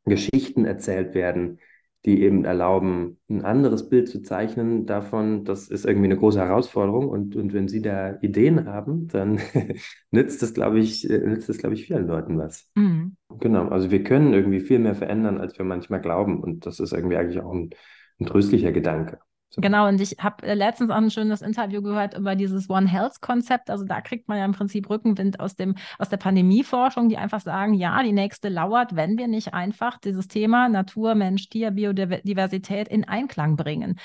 Geschichten 0.05 0.65
erzählt 0.65 1.13
werden, 1.13 1.59
die 2.05 2.21
eben 2.21 2.45
erlauben, 2.45 3.17
ein 3.29 3.43
anderes 3.43 3.89
Bild 3.89 4.07
zu 4.07 4.21
zeichnen 4.21 4.85
davon. 4.85 5.43
Das 5.43 5.67
ist 5.67 5.85
irgendwie 5.85 6.05
eine 6.05 6.17
große 6.17 6.39
Herausforderung. 6.39 7.09
Und, 7.09 7.35
und 7.35 7.53
wenn 7.53 7.67
Sie 7.67 7.81
da 7.81 8.19
Ideen 8.21 8.67
haben, 8.67 9.07
dann 9.07 9.39
nützt 10.11 10.41
das, 10.43 10.53
glaube 10.53 10.79
ich, 10.79 11.09
äh, 11.09 11.17
nützt 11.17 11.49
das, 11.49 11.57
glaube 11.57 11.73
ich, 11.73 11.87
vielen 11.87 12.07
Leuten 12.07 12.37
was. 12.37 12.69
Mhm. 12.75 13.15
Genau. 13.39 13.69
Also 13.69 13.89
wir 13.89 14.03
können 14.03 14.33
irgendwie 14.33 14.59
viel 14.59 14.79
mehr 14.79 14.95
verändern, 14.95 15.39
als 15.39 15.57
wir 15.57 15.65
manchmal 15.65 15.99
glauben. 15.99 16.41
Und 16.41 16.67
das 16.67 16.79
ist 16.79 16.93
irgendwie 16.93 17.17
eigentlich 17.17 17.41
auch 17.41 17.51
ein, 17.51 17.71
ein 18.19 18.27
tröstlicher 18.27 18.71
Gedanke. 18.71 19.19
So. 19.49 19.61
Genau, 19.61 19.87
und 19.87 20.01
ich 20.01 20.17
habe 20.19 20.45
äh, 20.45 20.53
letztens 20.53 20.89
auch 20.89 20.97
ein 20.97 21.11
schönes 21.11 21.41
Interview 21.41 21.81
gehört 21.81 22.17
über 22.17 22.35
dieses 22.35 22.69
One 22.69 22.87
Health-Konzept. 22.87 23.69
Also 23.69 23.85
da 23.85 24.01
kriegt 24.01 24.27
man 24.27 24.37
ja 24.37 24.45
im 24.45 24.51
Prinzip 24.51 24.89
Rückenwind 24.89 25.39
aus, 25.39 25.55
dem, 25.55 25.75
aus 25.97 26.09
der 26.09 26.17
Pandemieforschung, 26.17 27.07
die 27.07 27.17
einfach 27.17 27.39
sagen, 27.39 27.73
ja, 27.73 28.01
die 28.03 28.11
nächste 28.11 28.49
lauert, 28.49 28.95
wenn 28.95 29.17
wir 29.17 29.27
nicht 29.27 29.53
einfach 29.53 29.97
dieses 29.99 30.27
Thema 30.27 30.67
Natur, 30.67 31.15
Mensch, 31.15 31.47
Tier, 31.49 31.71
Biodiversität 31.71 32.89
in 32.89 33.07
Einklang 33.07 33.55
bringen. 33.55 33.97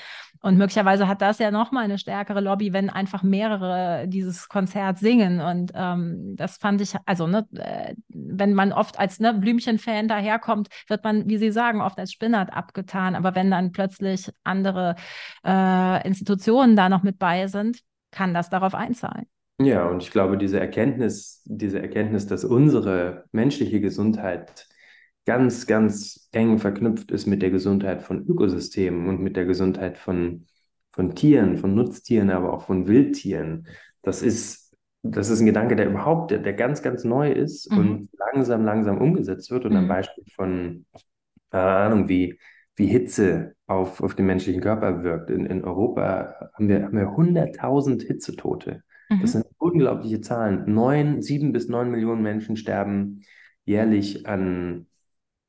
Und 0.43 0.57
möglicherweise 0.57 1.07
hat 1.07 1.21
das 1.21 1.37
ja 1.37 1.51
nochmal 1.51 1.83
eine 1.83 1.99
stärkere 1.99 2.41
Lobby, 2.41 2.73
wenn 2.73 2.89
einfach 2.89 3.21
mehrere 3.21 4.07
dieses 4.07 4.49
Konzert 4.49 4.97
singen. 4.97 5.39
Und 5.39 5.71
ähm, 5.75 6.35
das 6.35 6.57
fand 6.57 6.81
ich, 6.81 6.95
also, 7.05 7.27
ne, 7.27 7.47
äh, 7.55 7.93
wenn 8.09 8.53
man 8.53 8.73
oft 8.73 8.97
als 8.97 9.19
ne, 9.19 9.33
Blümchen-Fan 9.35 10.07
daherkommt, 10.07 10.69
wird 10.87 11.03
man, 11.03 11.29
wie 11.29 11.37
Sie 11.37 11.51
sagen, 11.51 11.81
oft 11.81 11.99
als 11.99 12.11
Spinnert 12.11 12.51
abgetan. 12.53 13.15
Aber 13.15 13.35
wenn 13.35 13.51
dann 13.51 13.71
plötzlich 13.71 14.31
andere 14.43 14.95
äh, 15.45 16.07
Institutionen 16.07 16.75
da 16.75 16.89
noch 16.89 17.03
mit 17.03 17.19
bei 17.19 17.47
sind, 17.47 17.81
kann 18.11 18.33
das 18.33 18.49
darauf 18.49 18.75
einzahlen. 18.75 19.25
Ja, 19.59 19.87
und 19.87 20.01
ich 20.01 20.11
glaube, 20.11 20.37
diese 20.37 20.59
Erkenntnis, 20.59 21.43
diese 21.45 21.81
Erkenntnis, 21.81 22.25
dass 22.25 22.43
unsere 22.43 23.25
menschliche 23.31 23.79
Gesundheit 23.79 24.67
ganz, 25.25 25.67
ganz 25.67 26.29
eng 26.31 26.57
verknüpft 26.57 27.11
ist 27.11 27.27
mit 27.27 27.41
der 27.41 27.51
Gesundheit 27.51 28.01
von 28.01 28.25
Ökosystemen 28.27 29.07
und 29.07 29.21
mit 29.21 29.35
der 29.35 29.45
Gesundheit 29.45 29.97
von, 29.97 30.47
von 30.91 31.13
Tieren, 31.15 31.57
von 31.57 31.75
Nutztieren, 31.75 32.31
aber 32.31 32.53
auch 32.53 32.63
von 32.63 32.87
Wildtieren. 32.87 33.67
Das 34.01 34.23
ist, 34.23 34.75
das 35.03 35.29
ist 35.29 35.41
ein 35.41 35.45
Gedanke, 35.45 35.75
der 35.75 35.87
überhaupt, 35.87 36.31
der, 36.31 36.39
der 36.39 36.53
ganz, 36.53 36.81
ganz 36.81 37.03
neu 37.03 37.31
ist 37.31 37.71
mhm. 37.71 37.77
und 37.77 38.09
langsam, 38.33 38.65
langsam 38.65 38.97
umgesetzt 38.99 39.51
wird. 39.51 39.65
Und 39.65 39.73
mhm. 39.73 39.77
ein 39.79 39.87
Beispiel 39.87 40.23
von, 40.35 40.85
keine 41.51 41.71
Ahnung, 41.71 42.09
wie, 42.09 42.39
wie 42.81 42.87
Hitze 42.87 43.55
auf, 43.67 44.01
auf 44.01 44.15
den 44.15 44.25
menschlichen 44.25 44.61
Körper 44.61 45.03
wirkt. 45.03 45.29
In, 45.29 45.45
in 45.45 45.63
Europa 45.63 46.49
haben 46.55 46.67
wir, 46.67 46.83
haben 46.83 46.97
wir 46.97 47.09
100.000 47.09 48.01
Hitzetote. 48.05 48.83
Mhm. 49.09 49.21
Das 49.21 49.33
sind 49.33 49.45
unglaubliche 49.59 50.21
Zahlen. 50.21 50.63
Neun, 50.73 51.21
sieben 51.21 51.51
bis 51.51 51.67
neun 51.67 51.91
Millionen 51.91 52.23
Menschen 52.23 52.57
sterben 52.57 53.21
jährlich 53.65 54.25
an 54.25 54.87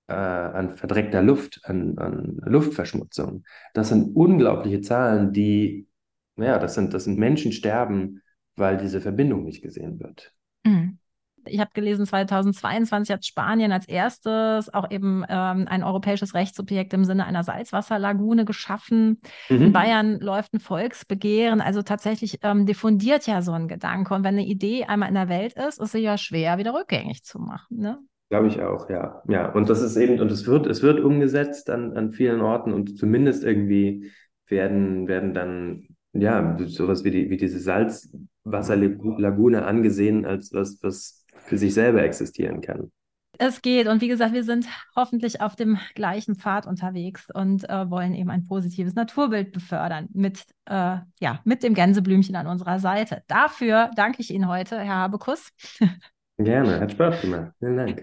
äh, 0.08 0.14
an 0.14 0.76
verdreckter 0.76 1.22
Luft, 1.22 1.60
an, 1.64 1.96
an 1.96 2.40
Luftverschmutzung. 2.44 3.44
Das 3.72 3.88
sind 3.88 4.14
unglaubliche 4.14 4.82
Zahlen, 4.82 5.32
die, 5.32 5.88
naja, 6.36 6.58
das 6.58 6.74
sind, 6.74 6.92
das 6.92 7.04
sind 7.04 7.18
Menschen 7.18 7.52
sterben, 7.52 8.20
weil 8.56 8.76
diese 8.76 9.00
Verbindung 9.00 9.44
nicht 9.44 9.62
gesehen 9.62 10.00
wird. 10.00 10.34
Mhm. 10.64 10.98
Ich 11.46 11.60
habe 11.60 11.70
gelesen, 11.74 12.06
2022 12.06 13.12
hat 13.12 13.24
Spanien 13.24 13.72
als 13.72 13.88
erstes 13.88 14.72
auch 14.72 14.90
eben 14.90 15.24
ähm, 15.28 15.66
ein 15.68 15.84
europäisches 15.84 16.34
Rechtssubjekt 16.34 16.92
im 16.94 17.04
Sinne 17.04 17.26
einer 17.26 17.44
Salzwasserlagune 17.44 18.44
geschaffen. 18.44 19.20
Mhm. 19.48 19.62
In 19.62 19.72
Bayern 19.72 20.20
läuft 20.20 20.54
ein 20.54 20.60
Volksbegehren. 20.60 21.60
Also 21.60 21.82
tatsächlich 21.82 22.38
ähm, 22.42 22.66
diffundiert 22.66 23.26
ja 23.26 23.42
so 23.42 23.52
ein 23.52 23.68
Gedanke. 23.68 24.14
Und 24.14 24.24
wenn 24.24 24.34
eine 24.34 24.46
Idee 24.46 24.84
einmal 24.84 25.08
in 25.08 25.14
der 25.14 25.28
Welt 25.28 25.54
ist, 25.54 25.80
ist 25.80 25.92
sie 25.92 25.98
ja 25.98 26.18
schwer 26.18 26.58
wieder 26.58 26.74
rückgängig 26.74 27.22
zu 27.22 27.38
machen. 27.38 27.78
Ne? 27.78 27.98
Glaube 28.32 28.48
ich 28.48 28.60
auch, 28.62 28.88
ja. 28.88 29.22
Ja, 29.28 29.52
und 29.52 29.68
das 29.68 29.82
ist 29.82 29.94
eben, 29.98 30.18
und 30.18 30.32
es 30.32 30.46
wird, 30.46 30.66
es 30.66 30.82
wird 30.82 31.00
umgesetzt 31.00 31.68
an, 31.68 31.94
an 31.98 32.12
vielen 32.12 32.40
Orten 32.40 32.72
und 32.72 32.96
zumindest 32.96 33.44
irgendwie 33.44 34.10
werden, 34.46 35.06
werden 35.06 35.34
dann, 35.34 35.88
ja, 36.14 36.56
sowas 36.66 37.04
wie, 37.04 37.10
die, 37.10 37.28
wie 37.28 37.36
diese 37.36 37.58
Salzwasserlagune 37.58 39.66
angesehen 39.66 40.24
als 40.24 40.50
was, 40.54 40.82
was 40.82 41.21
für 41.52 41.58
sich 41.58 41.74
selber 41.74 42.02
existieren 42.02 42.62
kann. 42.62 42.90
Es 43.36 43.60
geht 43.60 43.86
und 43.86 44.00
wie 44.00 44.08
gesagt, 44.08 44.32
wir 44.32 44.42
sind 44.42 44.66
hoffentlich 44.96 45.42
auf 45.42 45.54
dem 45.54 45.78
gleichen 45.94 46.34
Pfad 46.34 46.66
unterwegs 46.66 47.28
und 47.34 47.68
äh, 47.68 47.90
wollen 47.90 48.14
eben 48.14 48.30
ein 48.30 48.44
positives 48.44 48.94
Naturbild 48.94 49.52
befördern 49.52 50.08
mit, 50.14 50.44
äh, 50.64 50.96
ja, 51.20 51.40
mit 51.44 51.62
dem 51.62 51.74
Gänseblümchen 51.74 52.36
an 52.36 52.46
unserer 52.46 52.78
Seite. 52.78 53.22
Dafür 53.28 53.90
danke 53.96 54.22
ich 54.22 54.32
Ihnen 54.32 54.48
heute, 54.48 54.78
Herr 54.78 54.94
Habekus. 54.94 55.50
Gerne, 56.38 56.80
hat 56.80 56.92
Spaß 56.92 57.20
gemacht. 57.20 57.52
Vielen 57.58 57.76
Dank. 57.76 58.00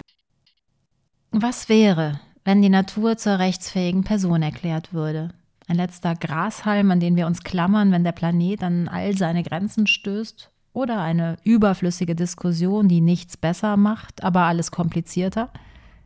Was 1.31 1.69
wäre, 1.69 2.19
wenn 2.45 2.61
die 2.61 2.69
Natur 2.69 3.17
zur 3.17 3.39
rechtsfähigen 3.39 4.03
Person 4.03 4.43
erklärt 4.43 4.93
würde? 4.93 5.29
Ein 5.67 5.77
letzter 5.77 6.13
Grashalm, 6.13 6.91
an 6.91 6.99
den 6.99 7.15
wir 7.15 7.25
uns 7.25 7.43
klammern, 7.43 7.91
wenn 7.91 8.03
der 8.03 8.11
Planet 8.11 8.61
an 8.61 8.87
all 8.87 9.17
seine 9.17 9.41
Grenzen 9.41 9.87
stößt? 9.87 10.51
Oder 10.73 11.01
eine 11.01 11.37
überflüssige 11.43 12.15
Diskussion, 12.15 12.87
die 12.87 13.01
nichts 13.01 13.37
besser 13.37 13.75
macht, 13.75 14.23
aber 14.23 14.41
alles 14.41 14.71
komplizierter? 14.71 15.49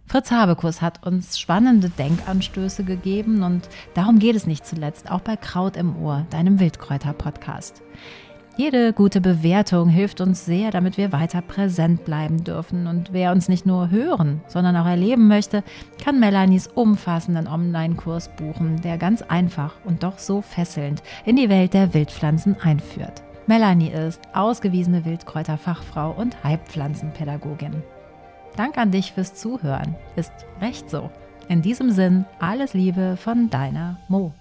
Fritz 0.06 0.32
Habekus 0.32 0.82
hat 0.82 1.06
uns 1.06 1.40
spannende 1.40 1.90
Denkanstöße 1.90 2.84
gegeben 2.84 3.44
und 3.44 3.70
darum 3.94 4.20
geht 4.20 4.36
es 4.36 4.48
nicht 4.48 4.66
zuletzt 4.66 5.10
auch 5.10 5.22
bei 5.22 5.36
Kraut 5.38 5.78
im 5.78 5.96
Ohr, 5.98 6.26
deinem 6.30 6.60
Wildkräuter-Podcast. 6.60 7.82
Jede 8.56 8.94
gute 8.94 9.20
Bewertung 9.20 9.90
hilft 9.90 10.22
uns 10.22 10.46
sehr, 10.46 10.70
damit 10.70 10.98
wir 10.98 11.12
weiter 11.12 11.42
präsent 11.42 12.06
bleiben 12.06 12.44
dürfen. 12.44 12.86
Und 12.86 13.12
wer 13.12 13.32
uns 13.32 13.50
nicht 13.50 13.66
nur 13.66 13.90
hören, 13.90 14.42
sondern 14.48 14.78
auch 14.78 14.86
erleben 14.86 15.28
möchte, 15.28 15.64
kann 16.04 16.20
Melanies 16.20 16.68
umfassenden 16.68 17.48
Online-Kurs 17.48 18.30
buchen, 18.36 18.80
der 18.82 19.00
ganz 19.00 19.24
einfach 19.24 19.74
und 19.86 20.04
doch 20.04 20.20
so 20.20 20.42
fesselnd 20.42 21.02
in 21.26 21.36
die 21.36 21.50
Welt 21.50 21.74
der 21.74 21.96
Wildpflanzen 21.96 22.56
einführt. 22.62 23.24
Melanie 23.46 23.90
ist 23.90 24.22
ausgewiesene 24.34 25.04
Wildkräuterfachfrau 25.04 26.12
und 26.12 26.42
Heilpflanzenpädagogin. 26.46 27.84
Dank 28.56 28.78
an 28.78 28.92
dich 28.92 29.12
fürs 29.12 29.34
Zuhören. 29.34 29.96
Ist 30.16 30.32
recht 30.62 30.90
so. 30.90 31.10
In 31.50 31.62
diesem 31.62 31.92
Sinn, 31.92 32.24
alles 32.40 32.74
Liebe 32.74 33.18
von 33.18 33.50
deiner 33.50 34.00
Mo. 34.08 34.34